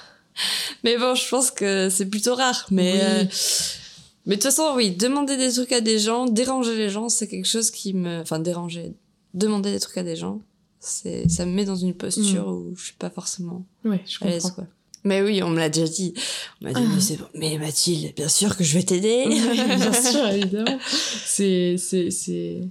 [0.83, 2.65] Mais bon, je pense que c'est plutôt rare.
[2.71, 2.99] Mais, Oui.
[3.01, 3.23] euh,
[4.25, 7.27] mais de toute façon, oui, demander des trucs à des gens, déranger les gens, c'est
[7.27, 8.21] quelque chose qui me...
[8.21, 8.93] Enfin, déranger,
[9.35, 10.41] demander des trucs à des gens,
[10.85, 14.27] c'est ça me met dans une posture où je suis pas forcément Ouais, je à
[14.27, 14.65] l'aise, quoi.
[15.03, 16.13] Mais oui, on me l'a déjà dit.
[16.61, 17.25] On m'a dit, mais c'est bon.
[17.35, 19.25] Mais Mathilde, bien sûr que je vais t'aider.
[19.27, 20.79] Bien sûr, évidemment.
[20.89, 22.61] C'est, c'est, c'est.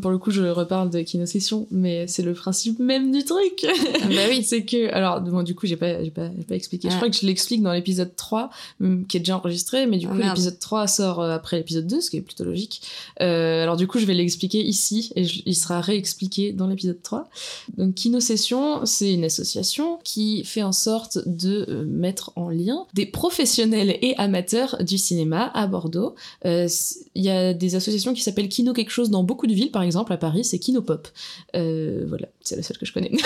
[0.00, 3.66] Pour le coup, je reparle de Kino Session, mais c'est le principe même du truc.
[3.66, 4.42] Ah bah oui.
[4.44, 6.88] c'est que, alors, bon, du coup, j'ai pas, j'ai pas, j'ai pas expliqué.
[6.90, 10.06] Je crois que je l'explique dans l'épisode 3, hum, qui est déjà enregistré, mais du
[10.06, 12.82] Ah, coup, l'épisode 3 sort euh, après l'épisode 2, ce qui est plutôt logique.
[13.20, 17.02] Euh, alors, du coup, je vais l'expliquer ici, et je- il sera réexpliqué dans l'épisode
[17.02, 17.28] 3.
[17.76, 22.86] Donc, Kino Session, c'est une association qui fait en sorte de euh, mettre en lien
[22.94, 26.14] des professionnels et amateurs du cinéma à Bordeaux.
[26.44, 26.68] Euh,
[27.16, 29.79] Il y a des associations qui s'appellent Kino quelque chose dans beaucoup de villes, par
[29.82, 31.08] exemple à Paris, c'est Kino Pop.
[31.54, 33.12] Euh, voilà, c'est la seule que je connais.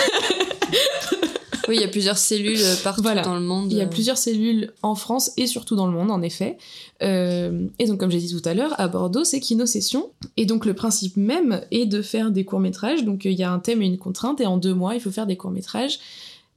[1.67, 3.21] Oui, il y a plusieurs cellules euh, partout Voilà.
[3.21, 3.71] dans le monde.
[3.71, 3.89] Il y a euh.
[3.89, 6.57] plusieurs cellules en France et surtout dans le monde, en effet.
[7.01, 10.09] Euh, et donc, comme j'ai dit tout à l'heure, à Bordeaux, c'est Kino Session.
[10.37, 13.03] Et donc, le principe même est de faire des courts-métrages.
[13.03, 15.11] Donc, il y a un thème et une contrainte, et en deux mois, il faut
[15.11, 15.99] faire des courts-métrages.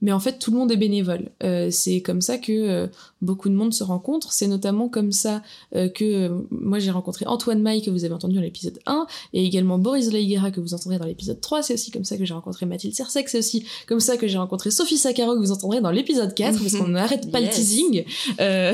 [0.01, 1.29] Mais en fait, tout le monde est bénévole.
[1.43, 2.87] Euh, c'est comme ça que euh,
[3.21, 4.31] beaucoup de monde se rencontre.
[4.31, 5.41] C'est notamment comme ça
[5.75, 9.07] euh, que euh, moi j'ai rencontré Antoine Maille, que vous avez entendu dans l'épisode 1,
[9.33, 11.63] et également Boris Leiguera, que vous entendrez dans l'épisode 3.
[11.63, 13.27] C'est aussi comme ça que j'ai rencontré Mathilde Sersec.
[13.27, 16.59] C'est aussi comme ça que j'ai rencontré Sophie Sakaro, que vous entendrez dans l'épisode 4,
[16.59, 17.49] parce qu'on n'arrête pas Yes.
[17.49, 18.03] le teasing.
[18.39, 18.73] Euh,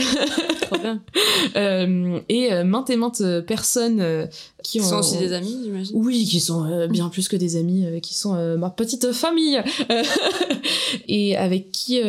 [0.61, 1.01] Trop bien.
[1.55, 4.27] euh, et euh, maintes et maintes euh, personnes
[4.65, 4.83] qui ont...
[4.83, 5.95] sont aussi des amis, j'imagine.
[5.95, 9.11] Oui, qui sont euh, bien plus que des amis, euh, qui sont euh, ma petite
[9.11, 9.61] famille,
[11.07, 12.01] et avec qui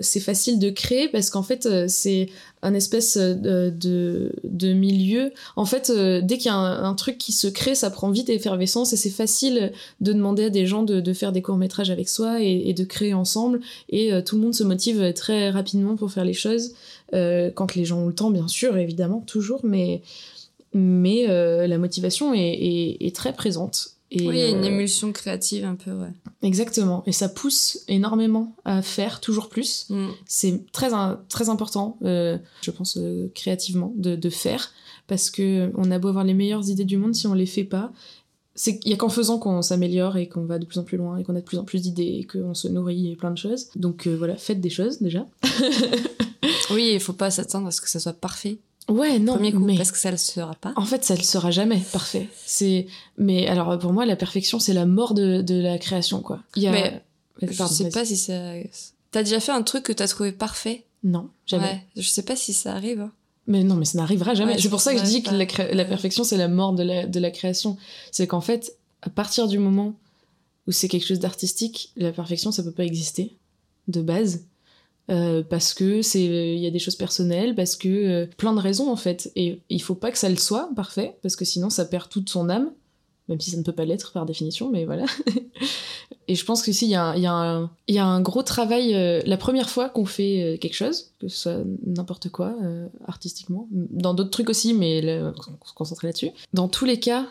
[0.00, 2.28] c'est facile de créer parce qu'en fait c'est
[2.62, 5.32] un espèce de, de, de milieu.
[5.56, 8.28] En fait, dès qu'il y a un, un truc qui se crée, ça prend vite
[8.30, 11.90] effervescence et c'est facile de demander à des gens de, de faire des courts métrages
[11.90, 13.60] avec soi et, et de créer ensemble.
[13.90, 16.72] Et tout le monde se motive très rapidement pour faire les choses
[17.12, 20.02] quand les gens ont le temps, bien sûr, évidemment, toujours, mais
[20.74, 23.90] mais euh, la motivation est, est- est très présente.
[24.10, 26.08] Et, Oui, il y a une euh, émulsion créative un peu, ouais.
[26.42, 27.02] Exactement.
[27.06, 29.84] Et ça pousse énormément à faire toujours plus.
[29.90, 30.06] Mm.
[30.26, 30.94] C'est très,
[31.50, 34.72] important, euh, je pense, euh, créativement, de, de faire.
[35.08, 37.64] Parce que on a beau avoir les meilleures idées du monde, si on les fait
[37.64, 37.92] pas,
[38.54, 40.96] c'est qu'il y a qu'en faisant qu'on s'améliore et qu'on va de plus en plus
[40.96, 43.30] loin et qu'on a de plus en plus d'idées et qu'on se nourrit et plein
[43.30, 43.68] de choses.
[43.76, 45.26] Donc voilà, faites des choses déjà.
[46.70, 48.58] Oui, il faut pas s'attendre à ce que ça soit parfait.
[48.88, 49.76] Ouais, non, Premier coup, mais...
[49.76, 50.72] parce que ça le sera pas.
[50.76, 52.28] En fait, ça ne sera jamais parfait.
[52.46, 52.86] C'est,
[53.18, 56.40] mais alors pour moi, la perfection, c'est la mort de, de la création, quoi.
[56.56, 57.02] Il y a, Mais-
[57.42, 58.52] je sais pas si ça.
[59.10, 60.84] T'as déjà fait un truc que t'as trouvé parfait?
[61.04, 61.64] Non, jamais.
[61.64, 63.00] Ouais, je sais pas si ça arrive.
[63.00, 63.12] Hein.
[63.46, 64.54] Mais non, mais ça n'arrivera jamais.
[64.54, 66.72] Ouais, c'est pour ça que je dis que la, cré- la perfection, c'est la mort
[66.72, 67.76] de la, de la création.
[68.10, 69.94] C'est qu'en fait, à partir du moment
[70.66, 73.36] où c'est quelque chose d'artistique, la perfection, ça peut pas exister,
[73.86, 74.44] de base.
[75.10, 78.60] Euh, parce que c'est il y a des choses personnelles parce que euh, plein de
[78.60, 79.32] raisons en fait.
[79.36, 82.28] Et il faut pas que ça le soit parfait parce que sinon ça perd toute
[82.28, 82.70] son âme.
[83.28, 85.04] Même si ça ne peut pas l'être par définition mais voilà.
[86.28, 89.22] Et je pense qu'ici il y, a un- il y, a un- gros travail euh,
[89.24, 92.54] la première fois qu'on fait quelque chose que ce soit n'importe quoi
[93.06, 95.32] artistiquement dans d'autres trucs aussi mais là,
[95.62, 96.30] on se concentre là-dessus.
[96.52, 97.26] Dans tous les cas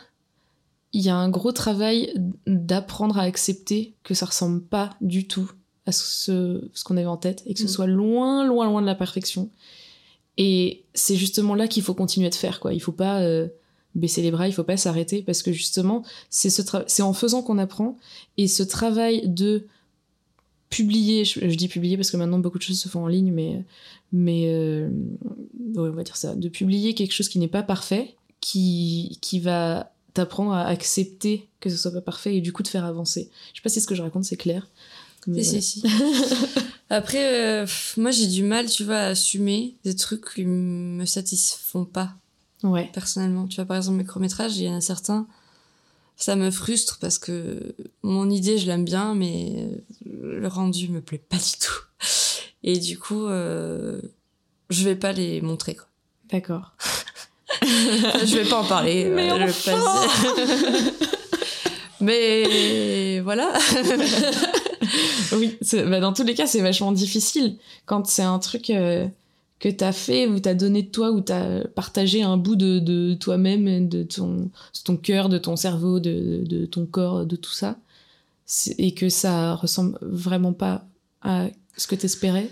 [0.94, 2.12] il y a un gros travail
[2.48, 5.52] d'apprendre à accepter que ça ressemble pas du tout
[5.88, 7.70] à ce, ce qu'on avait en tête et que ce Mm.
[7.70, 9.50] soit loin, loin, loin de la perfection.
[10.38, 12.74] Et c'est justement là qu'il faut continuer de faire, quoi.
[12.74, 13.48] Il faut pas euh,
[13.96, 17.42] baisser les bras, il faut pas s'arrêter parce que justement, c'est ce c'est en faisant
[17.42, 17.98] qu'on apprend
[18.38, 19.66] et ce travail de
[20.70, 23.32] publier, je, je dis publier parce que maintenant beaucoup de choses se font en ligne,
[23.32, 23.64] mais
[24.12, 24.90] mais euh,
[25.76, 29.40] ouais, on va dire ça, de publier quelque chose qui n'est pas parfait, qui qui
[29.40, 33.30] va t'apprendre à accepter que ce soit pas parfait et du coup de faire avancer.
[33.54, 34.68] Je sais pas si ce que je raconte c'est clair.
[35.28, 35.62] Mais Si, voilà.
[35.62, 35.88] si, si.
[36.90, 37.68] Après, euh,
[37.98, 42.14] moi, j'ai du mal, tu vois, à assumer des trucs qui me satisfont pas,
[42.64, 42.90] Ouais.
[42.94, 43.46] personnellement.
[43.48, 45.28] Tu vois, par exemple, mes courts-métrages, il y en a certains,
[46.16, 49.54] ça me frustre parce que mon idée, je l'aime bien, mais
[50.08, 51.82] euh, le rendu me plaît pas du tout.
[52.64, 54.02] Et du coup, euh,
[54.70, 55.88] je vais pas les montrer, quoi.
[56.32, 56.72] D'accord.
[57.62, 59.06] Je vais pas en parler.
[59.16, 59.54] Mais dire.
[62.02, 63.52] Mais voilà.
[65.34, 69.08] Oui, bah, dans tous les cas, c'est vachement difficile quand c'est un truc euh,
[69.60, 73.14] que t'as fait, ou t'as donné de toi, ou t'as partagé un bout de, de
[73.16, 74.50] toi-même, de ton, de
[74.84, 77.78] ton cœur, de ton cerveau, de, de ton corps, de tout ça,
[78.78, 80.86] et que ça ressemble vraiment pas
[81.22, 82.50] à ce que t'espérais.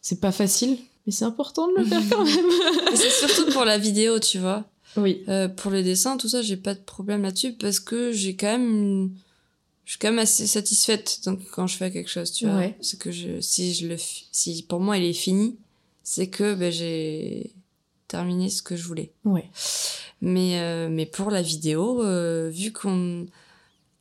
[0.00, 0.76] C'est pas facile,
[1.06, 2.36] mais c'est important de le faire quand même.
[2.94, 4.64] C'est surtout pour la vidéo, tu vois.
[4.96, 5.22] Oui.
[5.28, 8.48] Euh, pour les dessins, tout ça, j'ai pas de problème là-dessus parce que j'ai quand
[8.58, 9.10] même, une-
[9.84, 12.56] je suis quand même assez satisfaite donc, quand je fais quelque chose, tu vois.
[12.58, 12.76] Ouais.
[12.80, 15.56] C'est que je, si je le, si pour moi il est fini,
[16.02, 17.52] c'est que ben, j'ai
[18.08, 19.12] terminé ce que je voulais.
[19.24, 19.50] Ouais.
[20.20, 23.26] Mais, euh, mais pour la vidéo, euh, vu qu'on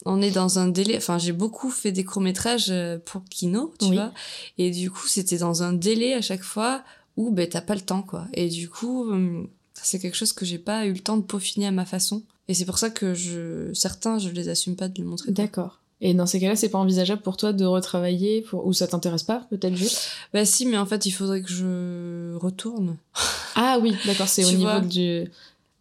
[0.06, 2.74] on est dans un délai, enfin j'ai beaucoup fait des courts métrages
[3.06, 3.96] pour Kino, tu Oui.
[3.96, 4.12] vois,
[4.58, 6.84] et du coup c'était dans un délai à chaque fois
[7.18, 8.28] où ben t'as pas le temps quoi.
[8.34, 11.68] Et du coup hum, c'est quelque chose que j'ai pas eu le temps de peaufiner
[11.68, 12.24] à ma façon.
[12.52, 15.32] Et c'est pour ça que je certains je les assume pas de les montrer.
[15.32, 15.80] D'accord.
[16.02, 18.66] Et dans ces cas-là, c'est pas envisageable pour toi de retravailler, pour...
[18.68, 20.10] ou ça t'intéresse pas, peut-être juste?
[20.34, 22.98] Bah si, mais en fait il faudrait que je retourne.
[23.56, 25.26] Ah oui, d'accord, c'est au niveau du,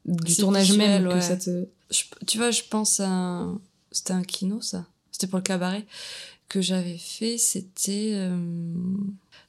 [0.04, 1.20] du tournage visuel, même que ouais.
[1.20, 1.66] ça te...
[1.90, 3.58] Je- tu vois, je pense à un...
[3.90, 4.84] C'était un kino, ça.
[5.10, 5.84] C'était pour le cabaret
[6.48, 7.38] que j'avais fait.
[7.38, 8.12] C'était...
[8.14, 8.36] euh,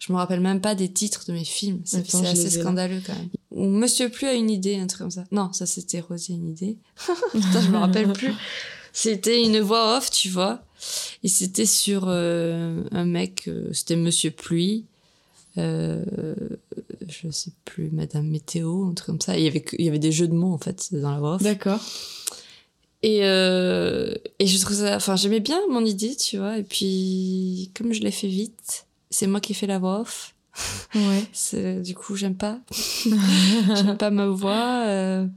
[0.02, 1.82] Je me rappelle même pas des titres de mes films.
[1.86, 3.30] C'est assez scandaleux quand même.
[3.52, 5.26] Ou Monsieur Plus a une idée, un truc comme ça.
[5.32, 6.78] Non, ça c'était Rosé une idée.
[7.32, 8.34] Putain, je me rappelle plus.
[8.94, 10.64] C'était une voix off, tu vois.
[11.24, 14.86] Et c'était sur euh, un mec, euh, c'était Monsieur Pluie.
[15.60, 16.04] Euh,
[17.08, 19.38] je sais plus, Madame Météo, un truc comme ça.
[19.38, 21.36] Il y avait, il y avait des jeux de mots en fait dans la voix
[21.36, 21.44] off.
[21.44, 21.80] D'accord.
[23.04, 26.58] Et, euh, et je trouve ça, enfin, j'aimais bien mon idée, tu vois.
[26.58, 30.34] Et puis, comme je l'ai fait vite, c'est moi qui ai fait la voix off.
[30.96, 31.28] Ouais.
[31.84, 32.60] Du coup, j'aime pas.
[33.06, 34.84] j'aime pas ma voix.
[34.88, 35.28] euh.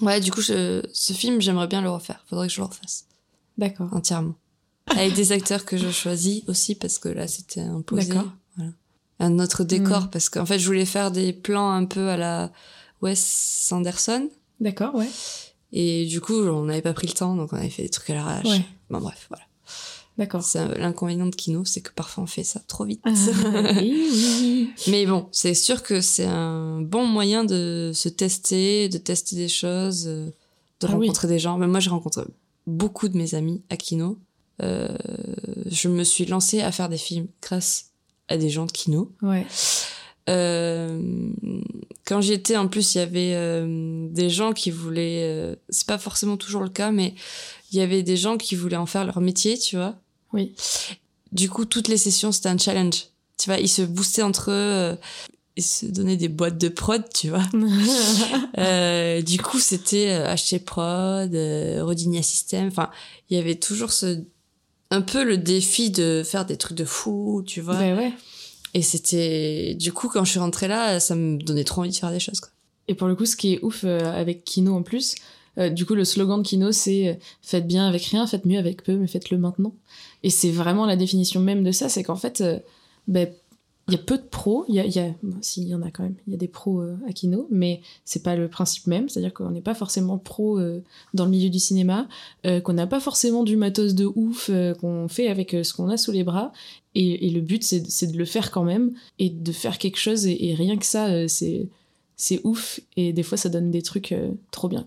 [0.00, 2.24] Ouais, du coup, je, ce film, j'aimerais bien le refaire.
[2.28, 3.06] Faudrait que je le refasse
[3.58, 3.88] D'accord.
[3.92, 4.34] entièrement.
[4.88, 8.08] Avec des acteurs que je choisis aussi, parce que là, c'était imposé.
[8.08, 8.28] D'accord.
[8.56, 8.72] Voilà.
[9.20, 10.10] Un autre décor, Mm.
[10.10, 12.50] parce qu'en fait, je voulais faire des plans un peu à la
[13.02, 14.28] Wes Anderson.
[14.60, 15.08] D'accord, ouais.
[15.72, 18.10] Et du coup, on n'avait pas pris le temps, donc on avait fait des trucs
[18.10, 18.46] à l'arrache.
[18.46, 18.64] Ouais.
[18.90, 19.44] Bon, bref, voilà.
[20.18, 20.44] D'accord.
[20.76, 23.00] L'inconvénient de Kino, c'est que parfois on fait ça trop vite.
[23.04, 23.10] Ah,
[23.80, 24.70] oui, oui.
[24.88, 29.48] Mais bon, c'est sûr que c'est un bon moyen de se tester, de tester des
[29.48, 30.26] choses, euh,
[30.80, 31.06] de Ah oui.
[31.06, 31.56] rencontrer des gens.
[31.56, 32.22] Mais moi, j'ai rencontré
[32.66, 34.18] beaucoup de mes amis à Kino.
[34.62, 34.88] Euh,
[35.66, 37.86] je me suis lancée à faire des films grâce
[38.28, 39.10] à des gens de Kino.
[39.22, 39.46] Ouais.
[40.28, 41.00] Euh,
[42.04, 45.22] quand j'y étais, en plus, il y avait euh, des gens qui voulaient.
[45.24, 47.14] euh, c'est pas forcément toujours le cas, mais
[47.72, 49.96] il y avait des gens qui voulaient en faire leur métier, tu vois.
[50.32, 50.54] Oui.
[51.32, 53.06] Du coup, toutes les sessions, c'était un challenge.
[53.38, 54.96] Tu vois, ils se boostaient entre eux, euh,
[55.56, 57.44] ils se donnaient des boîtes de prod, tu vois.
[58.58, 62.66] Euh, du coup, c'était euh, HC Prod, euh, Rodinia System.
[62.66, 62.90] Enfin,
[63.30, 64.22] il y avait toujours ce
[64.90, 67.76] un peu le défi de faire des trucs de fou, tu vois.
[67.76, 68.12] Bah ouais.
[68.74, 71.96] Et c'était du coup quand je suis rentrée là, ça me donnait trop envie de
[71.96, 72.50] faire des choses quoi.
[72.88, 75.14] Et pour le coup, ce qui est ouf avec Kino en plus,
[75.58, 78.58] Euh, du coup, le slogan de Kino, c'est euh, faites bien avec rien, faites mieux
[78.58, 79.74] avec peu, mais faites-le maintenant.
[80.22, 82.58] Et c'est vraiment la définition même de ça, c'est qu'en fait, euh,
[83.08, 83.28] ben,
[83.88, 86.32] il y a peu de pros, il y a, y en a quand même, il
[86.32, 89.60] y a des pros à Kino, mais c'est pas le principe même, c'est-à-dire qu'on n'est
[89.60, 90.60] pas forcément pro
[91.14, 92.06] dans le milieu du cinéma,
[92.44, 96.12] qu'on n'a pas forcément du matos de ouf, qu'on fait avec ce qu'on a sous
[96.12, 96.52] les bras,
[96.94, 100.54] et, le but c'est de le faire quand même, et de faire quelque chose, et,
[100.56, 104.14] rien que ça, c'est ouf, et des fois ça donne des trucs
[104.52, 104.86] trop bien.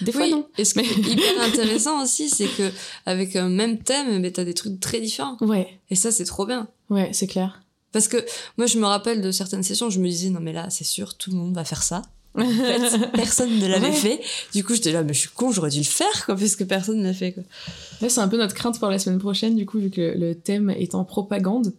[0.00, 0.46] Des fois Oui, non.
[0.58, 2.70] Et ce qui est hyper intéressant aussi, c'est que
[3.06, 5.36] avec un même thème, mais t'as des trucs très différents.
[5.40, 6.68] Ouais, Et ça, c'est trop bien.
[6.90, 7.62] ouais, c'est clair.
[7.92, 8.18] Parce que
[8.56, 11.16] moi, je me rappelle de certaines sessions, je me disais, non, mais là, c'est sûr,
[11.16, 12.02] tout le monde va faire ça.
[12.38, 13.92] En fait, personne ne l'avait Ouais.
[13.92, 14.20] fait.
[14.54, 16.98] Du coup, j'étais là, mais je suis con, j'aurais dû le faire, quoi, puisque personne
[16.98, 17.42] ne l'a fait, quoi.
[18.00, 20.36] Là, c'est un peu notre crainte pour la semaine prochaine, du coup, vu que le
[20.36, 21.72] thème est en propagande.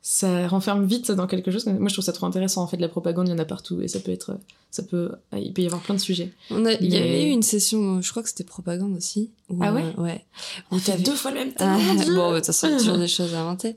[0.00, 1.66] Ça renferme vite dans quelque chose.
[1.66, 2.62] Moi, je trouve ça trop intéressant.
[2.62, 3.80] En fait, la propagande, il y en a partout.
[3.82, 4.38] Et ça peut être.
[4.70, 5.10] Ça peut.
[5.36, 6.32] Il peut y avoir plein de sujets.
[6.50, 9.30] On a, il y avait eu une session, je crois que c'était propagande aussi.
[9.50, 10.24] où, Ah ouais euh, Ouais.
[10.70, 11.68] On fait deux fois le même thème.
[11.68, 13.76] Ah, bon, bah, de toute façon, toujours des choses à inventer.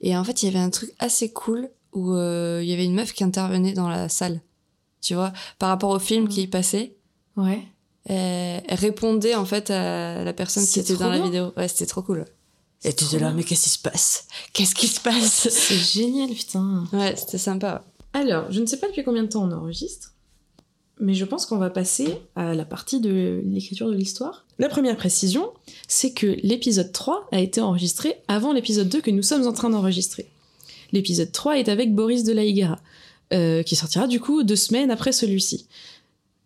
[0.00, 2.84] Et en fait, il y avait un truc assez cool où euh, il y avait
[2.84, 4.40] une meuf qui intervenait dans la salle.
[5.00, 6.96] Tu vois, par rapport au film qui y passait,
[7.36, 7.62] Ouais.
[8.06, 11.24] elle, elle répondait en fait à la personne qui était dans la bien.
[11.26, 11.52] vidéo.
[11.56, 12.24] Ouais, c'était trop cool.
[12.84, 14.26] Et tu étais là, mais qu'est-ce qui se passe?
[14.52, 15.48] Qu'est-ce qui se passe?
[15.48, 16.84] C'est génial, putain.
[16.92, 17.84] Ouais, c'était sympa.
[18.12, 20.14] Alors, je ne sais pas depuis combien de temps on enregistre,
[21.00, 24.46] mais je pense qu'on va passer à la partie de l'écriture de l'histoire.
[24.58, 25.50] La première précision,
[25.88, 29.70] c'est que l'épisode 3 a été enregistré avant l'épisode 2 que nous sommes en train
[29.70, 30.28] d'enregistrer.
[30.92, 32.78] L'épisode 3 est avec Boris de la Higuera,
[33.32, 35.66] euh, qui sortira du coup deux semaines après celui-ci.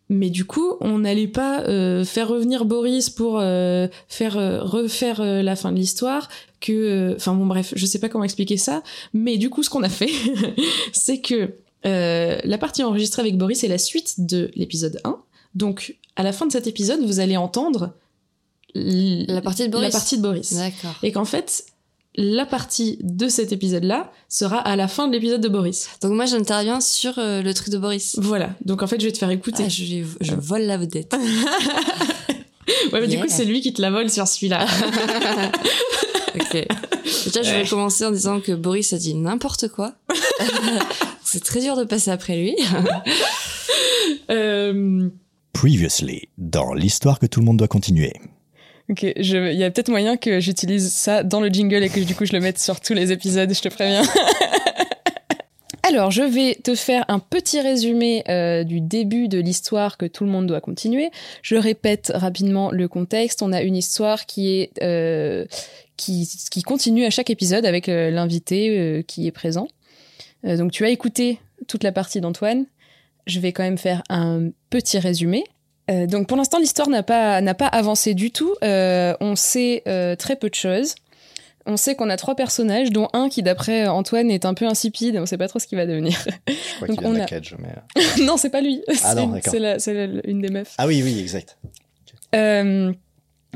[0.08, 5.20] Mais du coup, on n'allait pas euh, faire revenir Boris pour euh, faire euh, refaire
[5.22, 6.28] la fin de l'histoire.
[6.60, 8.82] Que, euh, enfin bon bref, je sais pas comment expliquer ça.
[9.12, 10.10] Mais du coup, ce qu'on a fait,
[10.92, 11.54] c'est que
[11.84, 15.18] euh, la partie enregistrée avec Boris est la suite de l'épisode 1.
[15.54, 17.92] Donc, à la fin de cet épisode, vous allez entendre
[18.74, 19.86] La partie de Boris.
[19.86, 20.52] La partie de Boris.
[20.54, 20.94] D'accord.
[21.02, 21.66] Et qu'en fait,
[22.16, 25.88] la partie de cet épisode-là sera à la fin de l'épisode de Boris.
[26.00, 28.18] Donc moi, j'interviens sur euh, le truc de Boris.
[28.18, 28.50] Voilà.
[28.64, 29.64] Donc en fait, je vais te faire écouter.
[29.66, 31.14] Ah, je, je vole la vedette.
[32.92, 34.66] ouais, mais du coup, c'est lui qui te la vole sur celui-là.
[36.34, 36.66] ok.
[37.26, 39.94] Déjà, je vais commencer en disant que Boris a dit n'importe quoi.
[41.22, 42.56] c'est très dur de passer après lui.
[44.30, 45.08] Euh,
[45.52, 48.12] Previously, dans l'histoire que tout le monde doit continuer.
[48.88, 52.14] Ok, il y a peut-être moyen que j'utilise ça dans le jingle et que du
[52.14, 54.02] coup je le mette sur tous les épisodes, je te préviens.
[55.88, 60.24] Alors, je vais te faire un petit résumé euh, du début de l'histoire que tout
[60.24, 61.10] le monde doit continuer.
[61.42, 63.40] Je répète rapidement le contexte.
[63.40, 65.46] On a une histoire qui est euh,
[65.96, 69.68] qui, qui continue à chaque épisode avec euh, l'invité euh, qui est présent.
[70.42, 72.66] Donc, tu as écouté toute la partie d'Antoine.
[73.26, 75.44] Je vais quand même faire un petit résumé.
[75.90, 78.54] Euh, donc pour l'instant, l'histoire n'a pas, n'a pas avancé du tout.
[78.64, 80.94] Euh, on sait euh, très peu de choses.
[81.68, 85.16] On sait qu'on a trois personnages, dont un qui, d'après Antoine, est un peu insipide.
[85.20, 86.16] On sait pas trop ce qu'il va devenir.
[86.46, 88.22] Je crois Donc on a- cage, mais...
[88.24, 88.82] non, c'est pas lui.
[88.88, 89.52] Ah C'est- non, d'accord.
[89.52, 90.74] c'est la- c'est la- une des meufs.
[90.78, 91.58] Ah oui, oui, exact.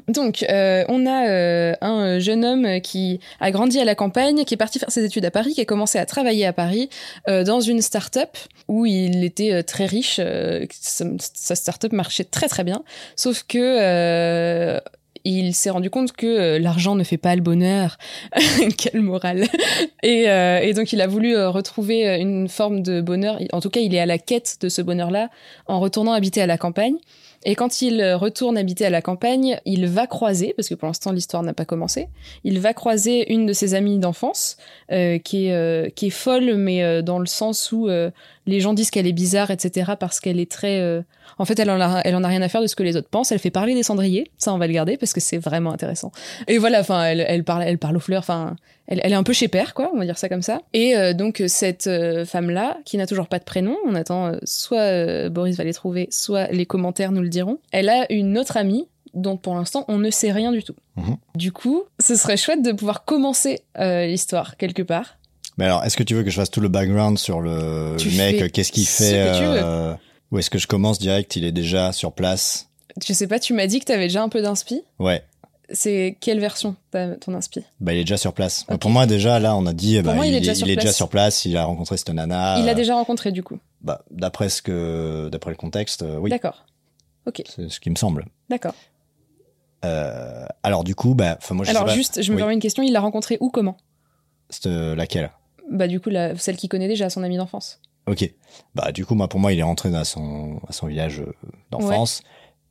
[0.08, 4.44] Donc, euh, on a euh, un euh, jeune homme qui a grandi à la campagne,
[4.44, 6.88] qui est parti faire ses études à Paris, qui a commencé à travailler à Paris
[7.28, 8.36] euh, dans une start-up
[8.68, 10.16] où il était euh, très riche.
[10.18, 12.82] euh, sa, sa start-up marchait très très bien,
[13.16, 14.80] sauf que
[15.24, 17.98] il s'est rendu compte que l'argent ne fait pas le bonheur.
[18.78, 19.44] Quelle morale
[20.02, 23.38] et, euh, et donc il a voulu retrouver une forme de bonheur.
[23.52, 25.28] En tout cas, il est à la quête de ce bonheur-là
[25.66, 26.94] en retournant habiter à la campagne.
[27.44, 30.86] Et quand il euh, retourne habiter à la campagne, il va croiser, parce que pour
[30.86, 32.08] l'instant l'histoire n'a pas commencé,
[32.44, 34.58] il va croiser une de ses amies d'enfance
[34.92, 37.88] euh, qui, est, euh, qui est folle, mais dans le sens où
[38.50, 39.92] les gens disent qu'elle est bizarre, etc.
[39.98, 40.78] parce qu'elle est très...
[40.80, 41.00] euh,
[41.38, 42.96] En fait, elle en, a, elle en a rien à faire de ce que les
[42.96, 43.32] autres pensent.
[43.32, 46.12] Elle fait parler des cendriers, ça on va le garder parce que c'est vraiment intéressant.
[46.48, 49.22] Et voilà, enfin, elle, elle parle, elle parle aux fleurs, enfin, elle, elle est un
[49.22, 50.60] peu chez père, quoi, on va dire ça comme ça.
[50.74, 55.28] Et euh, donc cette euh, femme-là, qui n'a toujours pas de prénom, on attend soit
[55.30, 57.58] Boris va les trouver, soit les commentaires nous le diront.
[57.72, 60.76] Elle a une autre amie dont pour l'instant on ne sait rien du tout.
[60.96, 61.16] Mhm.
[61.34, 65.16] Du coup, ce serait chouette de pouvoir commencer l'histoire quelque part.
[65.60, 68.08] Mais alors, est-ce que tu veux que je fasse tout le background sur le, Tu
[68.08, 69.94] le mec euh, Qu'est-ce qu'il fait tu euh,
[70.32, 72.68] Ou est-ce que je commence direct Il est déjà sur place?
[73.06, 74.82] Je sais pas, tu m'as dit que t'avais déjà un peu d'inspi.
[74.98, 75.22] Ouais.
[75.72, 76.74] C'est quelle version
[77.20, 77.62] ton inspi?
[77.78, 78.64] Bah, il est déjà sur place.
[78.66, 78.80] Bah, Ok.
[78.80, 80.66] Pour moi, déjà, là, on a dit, Pour bah, moi, il il, est déjà sur
[80.66, 80.96] place.
[80.96, 82.56] sur place, il a rencontré cette nana.
[82.58, 83.58] Il euh, l'a déjà rencontré du coup.
[83.82, 86.30] Bah, d'après ce que, d'après le contexte, euh, oui.
[86.30, 86.64] D'accord,
[87.46, 88.26] C'est ce qui me semble.
[88.48, 88.74] d'accord.
[89.84, 91.94] Euh, alors, du coup, bah, moi, je Alors sais pas.
[91.94, 92.40] juste, je me Oui.
[92.40, 93.76] permets une question, il l'a rencontré où, comment?
[94.50, 95.30] C'était euh, laquelle?
[95.70, 97.80] Bah du coup, la, celle qu'il connaît déjà, son ami d'enfance.
[98.06, 98.28] Ok.
[98.74, 101.32] Bah, du coup, moi, pour moi, il est rentré à son, à son village euh,
[101.70, 102.22] d'enfance.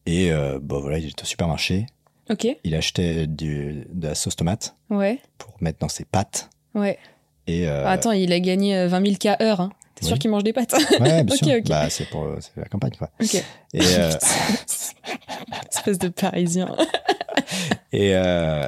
[0.06, 1.86] Et euh, bon voilà, il était au supermarché.
[2.30, 2.48] Ok.
[2.64, 5.20] Il achetait du, de la sauce tomate Ouais.
[5.38, 6.50] pour mettre dans ses pâtes.
[6.76, 6.98] Ouais.
[7.48, 9.62] Et euh, Ah, Attends, il a gagné euh, 20 000 K heure.
[9.62, 9.72] Hein.
[9.96, 10.76] T'es sûr qu'il mange des pâtes?
[11.00, 11.56] Ouais, bien sûr.
[11.68, 13.10] Bah, c'est pour c'est la campagne quoi.
[13.22, 13.36] Ok.
[13.74, 14.12] Et euh,
[15.72, 16.76] Espèce de parisien.
[17.92, 18.68] et euh,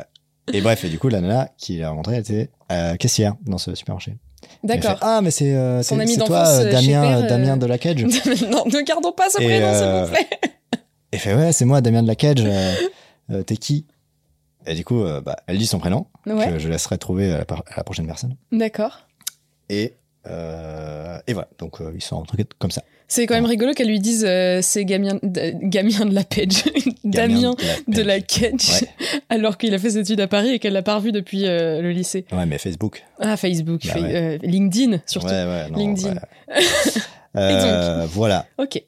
[0.54, 3.58] et bref, et du coup la nana qui l'a rencontré, elle était euh, caissière dans
[3.58, 4.16] ce supermarché.
[4.64, 4.98] D'accord.
[5.02, 7.66] ah mais c'est euh, Son c'est- ami toi euh, euh, Damien Père, euh, Damien de
[7.66, 8.04] la Cage.
[8.50, 10.30] non, ne gardons pas ce prénom, s'il vous plaît.
[11.12, 12.44] Et fait ouais, c'est moi Damien de la Cage.
[13.46, 13.86] T'es qui?
[14.68, 16.06] Et du coup, euh, bah, elle dit son prénom.
[16.26, 18.36] Ouais, que je laisserai trouver à la, à la prochaine personne.
[18.52, 19.08] d'accord.
[19.70, 19.96] Et
[20.28, 21.48] euh, et voilà.
[21.58, 22.84] Donc euh, ils sont rentrés comme ça.
[23.14, 26.64] C'est quand même rigolo qu'elle lui dise euh, c'est Gamien, Gamien de la Page,
[27.04, 27.56] Damien
[27.90, 28.88] de la Cage, Ouais.
[29.30, 31.82] alors qu'il a fait ses études à Paris et qu'elle l'a pas revu depuis euh,
[31.82, 32.26] le lycée.
[32.32, 33.04] Ouais, mais Facebook.
[33.20, 34.16] Ah, Facebook, Bah fa- ouais.
[34.16, 35.28] euh, LinkedIn surtout.
[35.28, 36.16] Ouais, ouais, non, LinkedIn.
[37.36, 38.46] Euh, voilà.
[38.58, 38.84] Ok.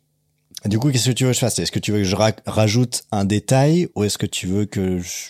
[0.65, 1.59] Du coup, qu'est-ce que tu veux que je fasse?
[1.59, 4.65] Est-ce que tu veux que je ra- rajoute un détail ou est-ce que tu veux
[4.65, 5.29] que je...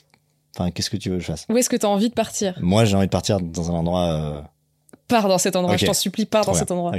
[0.58, 1.46] Enfin, qu'est-ce que tu veux que je fasse?
[1.50, 2.56] Où est-ce que tu as envie de partir?
[2.62, 4.52] Moi, j'ai envie de partir dans un endroit...
[5.14, 5.80] Pars dans cet endroit, Ok.
[5.82, 6.60] je t'en supplie, pars trop dans bien.
[6.60, 6.92] cet endroit.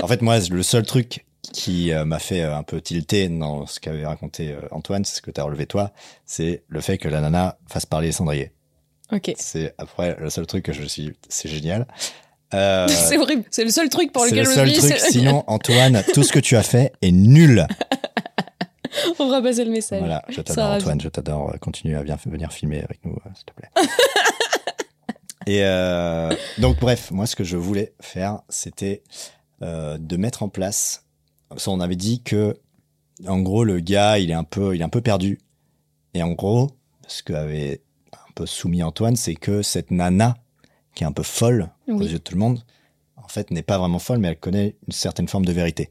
[0.00, 3.66] En fait, moi, le seul truc qui euh, m'a fait euh, un peu tilter dans
[3.66, 5.90] ce qu'avait raconté euh, Antoine, c'est ce que tu as relevé toi,
[6.24, 8.52] c'est le fait que la nana fasse parler les cendriers.
[9.12, 9.32] Ok.
[9.36, 11.12] C'est après le seul truc que je suis...
[11.28, 11.86] C'est génial.
[12.52, 13.42] C'est horrible.
[13.50, 14.96] C'est le seul truc pour lequel le je seul me dis, truc.
[14.96, 17.66] Sinon, Antoine, tout ce que tu as fait est nul.
[19.18, 19.98] on va passer le message.
[19.98, 20.70] Voilà, je t'adore.
[20.70, 21.52] Antoine, je t'adore.
[21.60, 23.68] Continue à bien venir filmer avec nous, s'il te plaît.
[25.46, 29.02] Et euh, donc bref, moi ce que je voulais faire, c'était
[29.62, 31.04] euh, de mettre en place.
[31.56, 32.56] Ça, on avait dit que,
[33.28, 35.38] en gros, le gars, il est un peu, il est un peu perdu.
[36.14, 36.70] Et en gros,
[37.06, 37.82] ce que avait
[38.12, 40.36] un peu soumis Antoine, c'est que cette nana,
[40.94, 42.64] qui est un peu folle aux yeux de tout le monde,
[43.16, 45.90] en fait, n'est pas vraiment folle, mais elle connaît une certaine forme de vérité.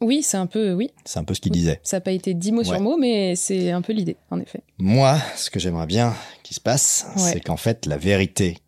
[0.00, 0.90] Oui, c'est un peu, oui.
[1.04, 1.80] C'est un peu ce qu'il disait.
[1.82, 2.64] Ça n'a pas été dit mot Ouais.
[2.64, 4.60] sur mot, mais c'est un peu l'idée, en effet.
[4.78, 7.22] Moi, ce que j'aimerais bien qu'il se passe, Ouais.
[7.32, 8.58] c'est qu'en fait, la vérité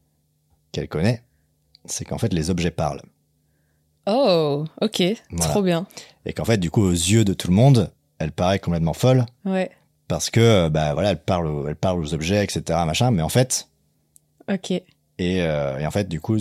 [0.77, 1.23] qu'elle connaît,
[1.87, 3.03] c'est qu'en fait, les objets parlent.
[4.07, 5.51] Oh, ok, Voilà.
[5.53, 5.87] trop bien.
[6.27, 9.27] Et qu'en fait, du coup, aux yeux de tout le monde, elle paraît complètement folle
[9.45, 9.71] Ouais,
[10.07, 13.11] parce que, bah voilà, elle parle, aux- elle parle aux objets, etc., machin.
[13.11, 13.69] Mais en fait,
[14.49, 14.71] ok.
[14.71, 14.85] et,
[15.19, 16.39] euh, et en fait, du coup,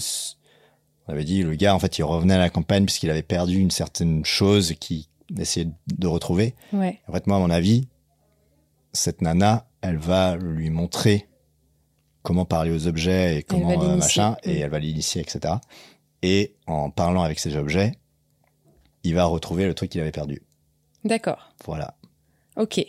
[1.07, 3.57] on avait dit, le gars, en fait, il revenait à la campagne puisqu'il avait perdu
[3.57, 5.05] une certaine chose qu'il
[5.39, 6.55] essayait de retrouver.
[6.73, 7.87] Ouais, En fait, moi, à mon avis,
[8.93, 11.27] cette nana, elle va lui montrer
[12.25, 15.53] comment parler aux objets et comment euh, machin, et elle va l'initier, etc.
[16.23, 17.93] Et en parlant avec ces objets,
[19.03, 20.41] il va retrouver le truc qu'il avait perdu.
[21.05, 21.53] d'accord.
[21.63, 21.95] Voilà.
[22.57, 22.83] Ok.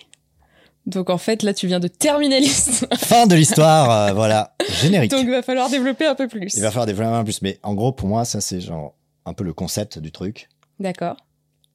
[0.86, 2.90] Donc en fait, là, tu viens de terminer l'histoire.
[2.98, 4.54] Fin de l'histoire, euh, voilà.
[4.80, 5.10] Générique.
[5.10, 6.54] Donc il va falloir développer un peu plus.
[6.54, 7.42] Il va falloir développer un peu plus.
[7.42, 8.94] Mais en gros, pour moi, ça, c'est genre
[9.26, 10.48] un peu le concept du truc.
[10.78, 11.16] D'accord.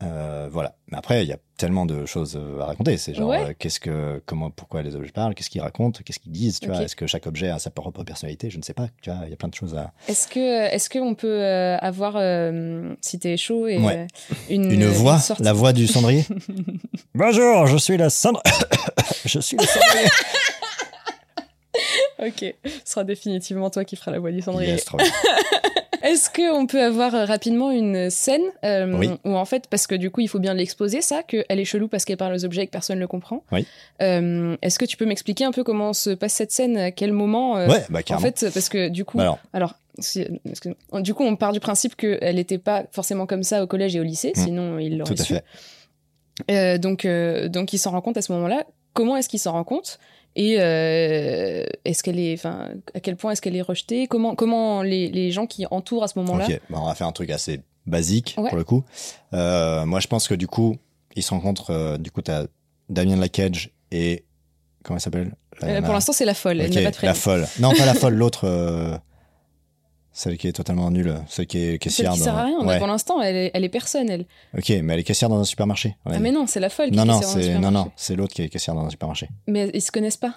[0.03, 0.75] Euh, voilà.
[0.91, 2.97] Mais après, il y a tellement de choses euh, à raconter.
[2.97, 3.49] C'est genre, Ouais.
[3.49, 6.67] euh, qu'est-ce que, comment, pourquoi les objets parlent, qu'est-ce qu'ils racontent, qu'est-ce qu'ils disent, tu
[6.67, 6.81] vois.
[6.81, 8.49] Est-ce que chaque objet a sa propre personnalité?
[8.49, 8.87] Je ne sais pas.
[9.01, 9.91] Tu vois, il y a plein de choses à.
[10.07, 10.39] Est-ce que
[10.73, 11.43] est-ce qu'on peut
[11.79, 14.07] avoir, euh, si t'es chaud, et, Ouais.
[14.49, 16.25] une, Une voix, la voix du cendrier?
[17.15, 18.41] Bonjour, je suis la cendre.
[19.25, 20.07] je suis le cendrier.
[22.19, 22.53] Ok,
[22.85, 24.69] ce sera définitivement toi qui feras la voix du cendrier.
[24.71, 25.07] Yes, trop bien.
[26.11, 29.09] Est-ce qu'on peut avoir euh, rapidement une scène euh, Oui.
[29.23, 31.87] où en fait, parce que du coup il faut bien l'exposer ça, qu'elle est chelou
[31.87, 33.43] parce qu'elle parle aux objets et que personne ne le comprend.
[33.51, 33.65] Oui.
[34.01, 37.13] Euh, Est-ce que tu peux m'expliquer un peu comment se passe cette scène, à quel
[37.13, 39.75] moment euh, Ouais, bah En fait, parce que du coup, Bah alors,
[40.91, 43.95] alors, du coup, on part du principe qu'elle n'était pas forcément comme ça au collège
[43.95, 44.39] et au lycée, Mm.
[44.43, 45.33] sinon il l'aurait tout à su.
[45.35, 46.79] fait.
[46.79, 47.05] Donc,
[47.51, 48.65] donc il s'en rend compte à ce moment-là.
[48.93, 49.99] Comment est-ce qu'il s'en rend compte?
[50.35, 54.07] Et euh, est-ce qu'elle est, enfin, à quel point est-ce qu'elle est rejetée?
[54.07, 56.45] Comment, comment les, les gens qui entourent à ce moment-là?
[56.47, 58.47] Ok, bah, on va faire un truc assez basique Ouais.
[58.49, 58.83] pour le coup.
[59.33, 60.77] Euh, moi, je pense que du coup,
[61.15, 61.71] ils se rencontrent.
[61.71, 62.45] euh, du coup, t'as
[62.89, 64.23] Damien de la Cage et
[64.83, 65.33] comment elle s'appelle?
[65.59, 66.61] Pour l'instant, c'est la folle.
[66.61, 67.05] Elle Ok, n'a pas de.
[67.05, 67.45] La folle.
[67.59, 68.47] Non, pas la folle, l'autre.
[70.21, 71.15] Celle qui est totalement nulle.
[71.27, 72.25] Celle qui est Celle caissière qui dans.
[72.25, 72.59] sert à rien.
[72.63, 72.77] Ouais.
[72.77, 74.07] Pour l'instant, elle est, elle est personne.
[74.07, 74.27] Elle.
[74.55, 75.95] Ok, mais elle est caissière dans un supermarché.
[76.05, 76.91] Ah mais non, c'est la folle.
[76.91, 78.75] Qui non, est non, caissière dans un c'est non, non, c'est l'autre qui est caissière
[78.75, 79.29] dans un supermarché.
[79.47, 80.35] Mais ils se connaissent pas.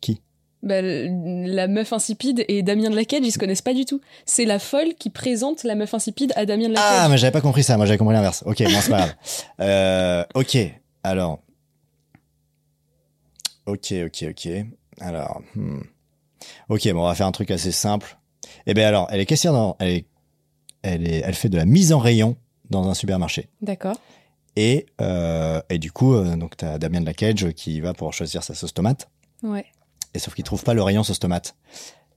[0.00, 0.22] Qui?
[0.62, 4.00] Bah, la meuf insipide et Damien de la Cage, ils se connaissent pas du tout.
[4.24, 7.10] C'est la folle qui présente la meuf insipide à Damien de la Ah, Cage.
[7.10, 7.76] mais j'avais pas compris ça.
[7.76, 8.42] Moi, j'avais compris l'inverse.
[8.46, 9.14] Ok, bon, c'est pas grave.
[9.60, 10.56] Euh, ok,
[11.04, 11.40] alors.
[13.66, 14.48] Ok, ok, ok.
[15.00, 15.42] Alors.
[15.54, 15.82] hmm.
[16.70, 18.16] Ok, bon, on va faire un truc assez simple.
[18.66, 20.06] Eh ben alors, elle est caissière dans, elle est,
[20.82, 22.36] elle est, elle fait de la mise en rayon
[22.70, 23.48] dans un supermarché.
[23.60, 23.96] D'accord.
[24.56, 28.12] Et euh, et du coup, euh, donc t'as Damien de la Cage qui va pour
[28.12, 29.08] choisir sa sauce tomate.
[29.42, 29.66] Ouais.
[30.14, 31.56] Et sauf qu'il trouve pas le rayon sauce tomate.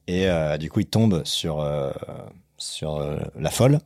[0.08, 1.92] Et euh, du coup, il tombe sur euh,
[2.58, 3.00] sur
[3.36, 3.80] la folle.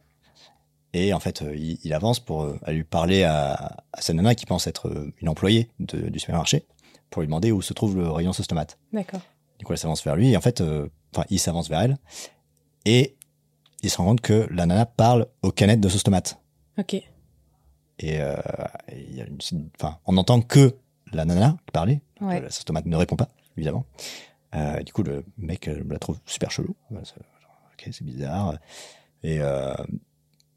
[0.93, 4.67] Et en fait, il, il avance pour lui parler à, à cette nana qui pense
[4.67, 6.67] être une employée de- du supermarché
[7.09, 8.77] pour lui demander où se trouve le rayon sauce tomate.
[8.93, 9.21] D'accord.
[9.57, 11.97] Du coup, elle s'avance vers lui et en fait, enfin, il s'avance vers elle
[12.85, 13.15] et
[13.81, 16.39] il se rend compte que la nana parle aux canettes de sauce tomate.
[16.77, 16.93] Ok.
[16.93, 17.03] Et
[18.03, 18.35] euh,
[18.91, 19.37] et il y a une,
[19.79, 20.75] enfin, on n'entend que
[21.11, 22.01] la nana parlait.
[22.21, 22.41] Ouais.
[22.41, 23.85] La sauce tomate ne répond pas, évidemment.
[24.55, 26.75] Euh, du coup, le mec euh, la trouve super chelou.
[26.91, 28.57] Ok, c'est bizarre.
[29.23, 29.73] Et euh,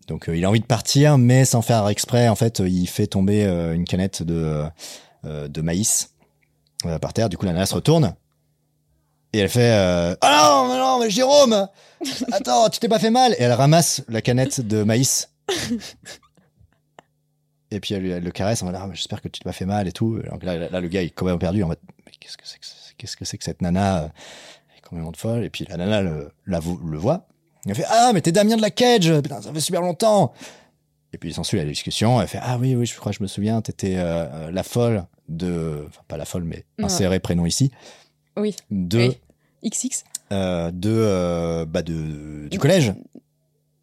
[0.07, 3.07] donc, euh, il a envie de partir, mais sans faire exprès, en fait, il fait
[3.07, 4.65] tomber euh, une canette de,
[5.25, 6.15] euh, de maïs
[6.85, 7.29] euh, par terre.
[7.29, 8.15] Du coup, la nana se retourne.
[9.33, 11.69] Et elle fait euh, Ah non, mais non, mais Jérôme
[12.33, 15.31] Attends, tu t'es pas fait mal Et elle ramasse la canette de maïs.
[17.71, 19.89] Et puis elle, le caresse en mode Ah, j'espère que tu t'es pas fait mal
[19.89, 20.19] et tout.
[20.31, 22.59] Donc là, là, là, le gars est complètement perdu en mode Mais qu'est-ce que c'est
[22.59, 22.67] que,
[22.97, 24.09] qu'est-ce que, c'est que cette nana euh,
[24.71, 25.45] Elle est complètement de folle.
[25.45, 27.27] Et puis la nana le, la le voit.
[27.67, 30.33] Elle fait Ah, mais t'es Damien de la Cage Putain, ça fait super longtemps
[31.13, 32.21] Et puis il s'ensuit la discussion.
[32.23, 35.05] Elle fait Ah oui, oui, je crois que je me souviens, t'étais euh, la folle
[35.29, 35.85] de.
[35.89, 37.73] Enfin, pas la folle, mais inséré prénom ici.
[38.37, 38.55] Oui.
[38.71, 38.99] De.
[39.63, 39.71] Oui.
[39.71, 40.05] XX.
[40.33, 42.93] euh, de, euh, bah de du collège.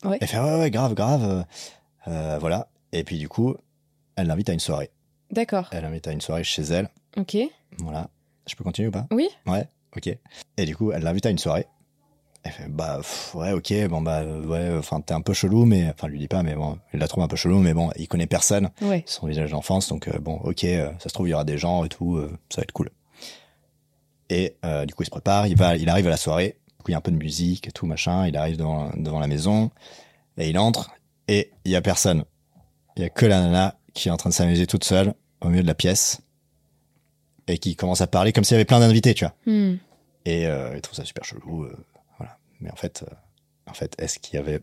[0.06, 0.18] Ouais.
[0.22, 1.46] Elle fait ouais ouais grave grave
[2.08, 3.56] euh, voilà et puis du coup
[4.16, 4.92] elle l'invite à une soirée.
[5.32, 5.70] D'accord.
[5.72, 6.90] Elle l'invite à une soirée chez elle.
[7.18, 7.38] Ok.
[7.80, 8.10] Voilà.
[8.48, 9.08] Je peux continuer ou pas?
[9.12, 9.30] Oui.
[9.48, 9.68] Ouais.
[9.96, 10.08] Ok.
[10.58, 11.66] Et du coup elle l'invite à une soirée.
[12.44, 15.90] Elle fait bah pff, ouais ok bon bah ouais enfin t'es un peu chelou mais
[15.90, 18.10] enfin lui dit pas mais bon il la trouve un peu chelou mais bon il
[18.10, 19.02] connaît personne Ouais.
[19.08, 21.58] son visage d'enfance donc euh, bon ok euh, ça se trouve il y aura des
[21.58, 22.90] gens et tout ça va être cool.
[24.34, 26.58] Et euh, du coup il se prépare il va il arrive à la soirée.
[26.78, 28.28] Du coup il y a un peu de musique et tout machin.
[28.28, 29.70] Il arrive devant devant la maison.
[30.38, 30.92] Et il entre.
[31.28, 32.26] Et il y a personne.
[32.98, 35.50] Il y a que la nana qui est en train de s'amuser toute seule au
[35.50, 36.22] milieu de la pièce
[37.48, 39.36] et qui commence à parler comme s'il y avait plein d'invités tu vois.
[39.46, 39.76] Hmm.
[40.26, 41.76] et euh, il trouve ça super chelou euh,
[42.18, 42.38] voilà.
[42.62, 43.06] Mais en fait
[43.70, 44.62] en fait est-ce qu'il y avait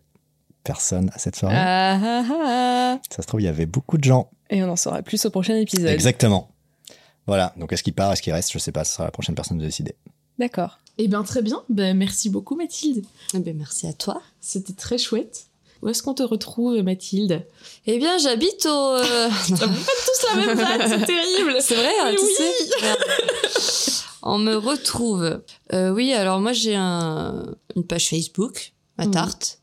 [0.65, 1.55] personne à cette soirée?
[1.57, 3.01] Ah, ah, ah.
[3.11, 4.31] ça se trouve il y avait beaucoup de gens.
[4.49, 5.89] Et on en saura plus au prochain épisode.
[5.89, 6.51] Exactement.
[7.27, 7.53] Voilà.
[7.57, 8.51] Donc, est-ce qu'il part, est-ce qu'il reste?
[8.53, 8.85] Je sais pas.
[8.85, 9.95] Ce sera la prochaine personne de décider.
[10.39, 10.79] D'accord.
[10.99, 11.63] Eh bien, très bien.
[11.69, 13.05] Ben, merci beaucoup, Mathilde.
[13.35, 14.21] Eh ben, merci à toi.
[14.41, 15.47] C'était très chouette.
[15.83, 17.47] Où est-ce qu'on te retrouve, Mathilde?
[17.87, 18.69] Eh bien, j'habite au.
[18.97, 21.57] euh, Vous faites tous la même vanne, c'est terrible.
[21.61, 22.33] C'est vrai, hein, tu oui.
[22.37, 24.03] sais.
[24.23, 25.43] On me retrouve.
[25.73, 29.11] Euh, oui, alors moi j'ai un, une page Facebook, ma Mhm.
[29.13, 29.61] tarte,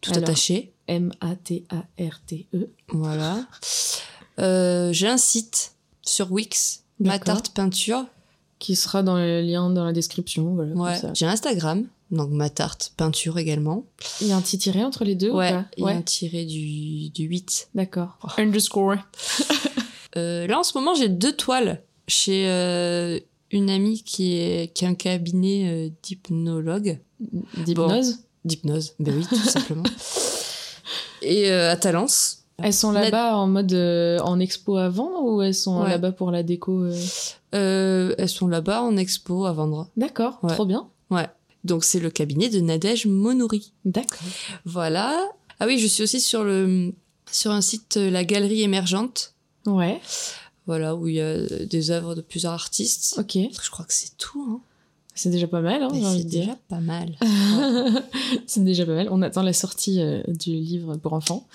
[0.00, 0.22] tout Alors.
[0.22, 0.72] attaché.
[0.86, 2.70] M-A-T-A-R-T-E.
[2.88, 3.46] Voilà.
[4.38, 5.72] Euh, j'ai un site
[6.10, 8.04] sur Wix, ma tarte peinture.
[8.58, 10.54] Qui sera dans le lien dans la description.
[10.54, 11.00] Voilà, Ouais.
[11.14, 13.86] J'ai Instagram, donc ma tarte peinture également.
[14.20, 16.44] Il y a un petit tiré entre les deux Ouais, il y a un tiré
[16.44, 17.70] du, du 8.
[17.74, 18.18] D'accord.
[18.36, 18.96] Underscore.
[20.16, 23.20] Euh, là en ce moment j'ai deux toiles chez euh,
[23.52, 26.98] une amie qui, est, qui a un cabinet euh, d'hypnologue.
[27.56, 28.18] D'hypnose.
[28.44, 29.84] D'hypnose, ben oui, tout simplement.
[31.22, 32.39] Et à Talence.
[32.62, 35.88] Elles sont là-bas en mode euh, en expo à vendre ou elles sont Ouais.
[35.90, 36.94] là-bas pour la déco euh
[37.54, 39.88] Euh, elles sont là-bas en expo à vendre.
[39.96, 40.52] D'accord, Ouais.
[40.54, 40.88] trop bien.
[41.10, 41.28] Ouais.
[41.64, 43.72] Donc c'est le cabinet de Nadège Monouri.
[43.84, 44.18] D'accord.
[44.64, 45.18] Voilà.
[45.58, 46.92] Ah oui, je suis aussi sur le
[47.30, 49.34] sur un site euh, La Galerie Émergente.
[49.66, 50.00] Ouais,
[50.66, 51.36] Voilà, où il y a
[51.66, 53.16] des œuvres de plusieurs artistes.
[53.18, 53.36] ok.
[53.62, 54.46] Je crois que c'est tout.
[54.48, 54.60] Hein.
[55.22, 56.40] C'est déjà pas mal, hein, j'ai envie c'est de dire.
[56.40, 57.14] déjà pas mal.
[58.46, 59.08] c'est déjà pas mal.
[59.10, 61.46] On attend la sortie euh, du livre pour enfants.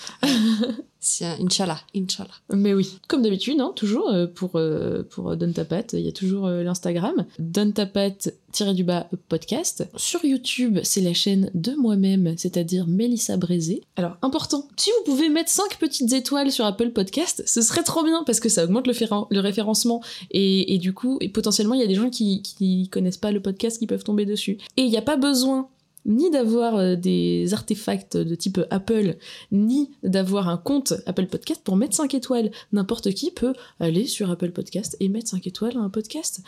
[0.99, 2.29] C'est un Inch'Allah, Inch'Allah.
[2.53, 6.07] Mais oui, comme d'habitude, hein, toujours euh, pour, euh, pour Donne ta patte, il y
[6.07, 7.25] a toujours l'Instagram.
[7.39, 9.87] Donne ta patte du bas podcast.
[9.97, 13.81] Sur YouTube, c'est la chaîne de moi-même, c'est-à-dire Mélissa Brézé.
[13.97, 18.03] Alors, important, si vous pouvez mettre 5 petites étoiles sur Apple Podcast, ce serait trop
[18.03, 20.01] bien parce que ça augmente le, féren- le référencement
[20.31, 23.31] et, et du coup, et potentiellement, il y a des gens qui, qui connaissent pas
[23.31, 24.57] le podcast qui peuvent tomber dessus.
[24.77, 25.67] Et il n'y a pas besoin
[26.05, 29.17] ni d'avoir euh, des artefacts de type Apple,
[29.51, 32.51] ni d'avoir un compte Apple Podcast pour mettre 5 étoiles.
[32.73, 36.41] N'importe qui peut aller sur Apple Podcast et mettre 5 étoiles à un podcast.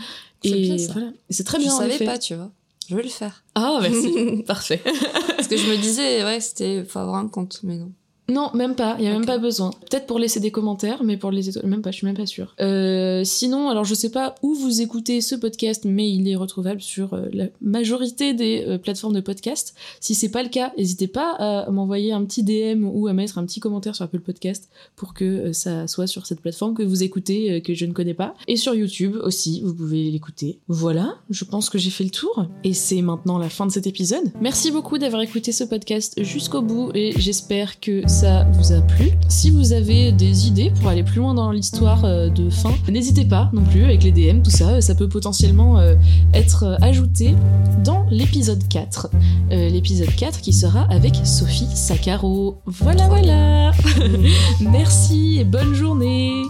[0.44, 0.94] C'est Et ça.
[0.94, 1.12] voilà.
[1.30, 2.06] C'est très Je bien en savais effet.
[2.06, 2.52] pas, tu vois.
[2.90, 3.44] Je vais le faire.
[3.56, 4.44] Ah, merci.
[4.48, 4.82] Parfait.
[5.36, 7.92] Parce que je me disais, ouais, c'était, faut avoir un compte, mais non.
[8.30, 8.96] Non, même pas.
[9.00, 9.72] Il y a même pas besoin.
[9.90, 11.92] Peut-être pour laisser des commentaires, mais pour les étoiles, même pas.
[11.92, 12.56] Je suis même pas sûre.
[12.60, 16.82] Euh, sinon, alors je sais pas où vous écoutez ce podcast, mais il est retrouvable
[16.82, 19.76] sur euh, la majorité des euh, plateformes de podcast.
[20.02, 23.38] Si c'est pas le cas, n'hésitez pas à m'envoyer un petit DM ou à mettre
[23.38, 27.04] un petit commentaire sur Apple Podcast pour que ça soit sur cette plateforme que vous
[27.04, 28.34] écoutez, que je ne connais pas.
[28.48, 30.60] Et sur YouTube aussi, vous pouvez l'écouter.
[30.68, 32.46] Voilà, je pense que j'ai fait le tour.
[32.64, 34.32] Et c'est maintenant la fin de cet épisode.
[34.42, 39.12] Merci beaucoup d'avoir écouté ce podcast jusqu'au bout et j'espère que ça vous a plu.
[39.28, 43.26] Si vous avez des idées pour aller plus loin dans l'histoire euh, de fin, n'hésitez
[43.26, 45.94] pas non plus avec les DM, tout ça, ça peut potentiellement euh,
[46.34, 47.36] être ajouté
[47.84, 49.12] dans l'épisode 4.
[49.52, 52.58] Euh, l'épisode 4 qui sera avec Sophie Saccaro.
[52.66, 53.72] Voilà, voilà.
[54.62, 56.42] Merci et bonne journée.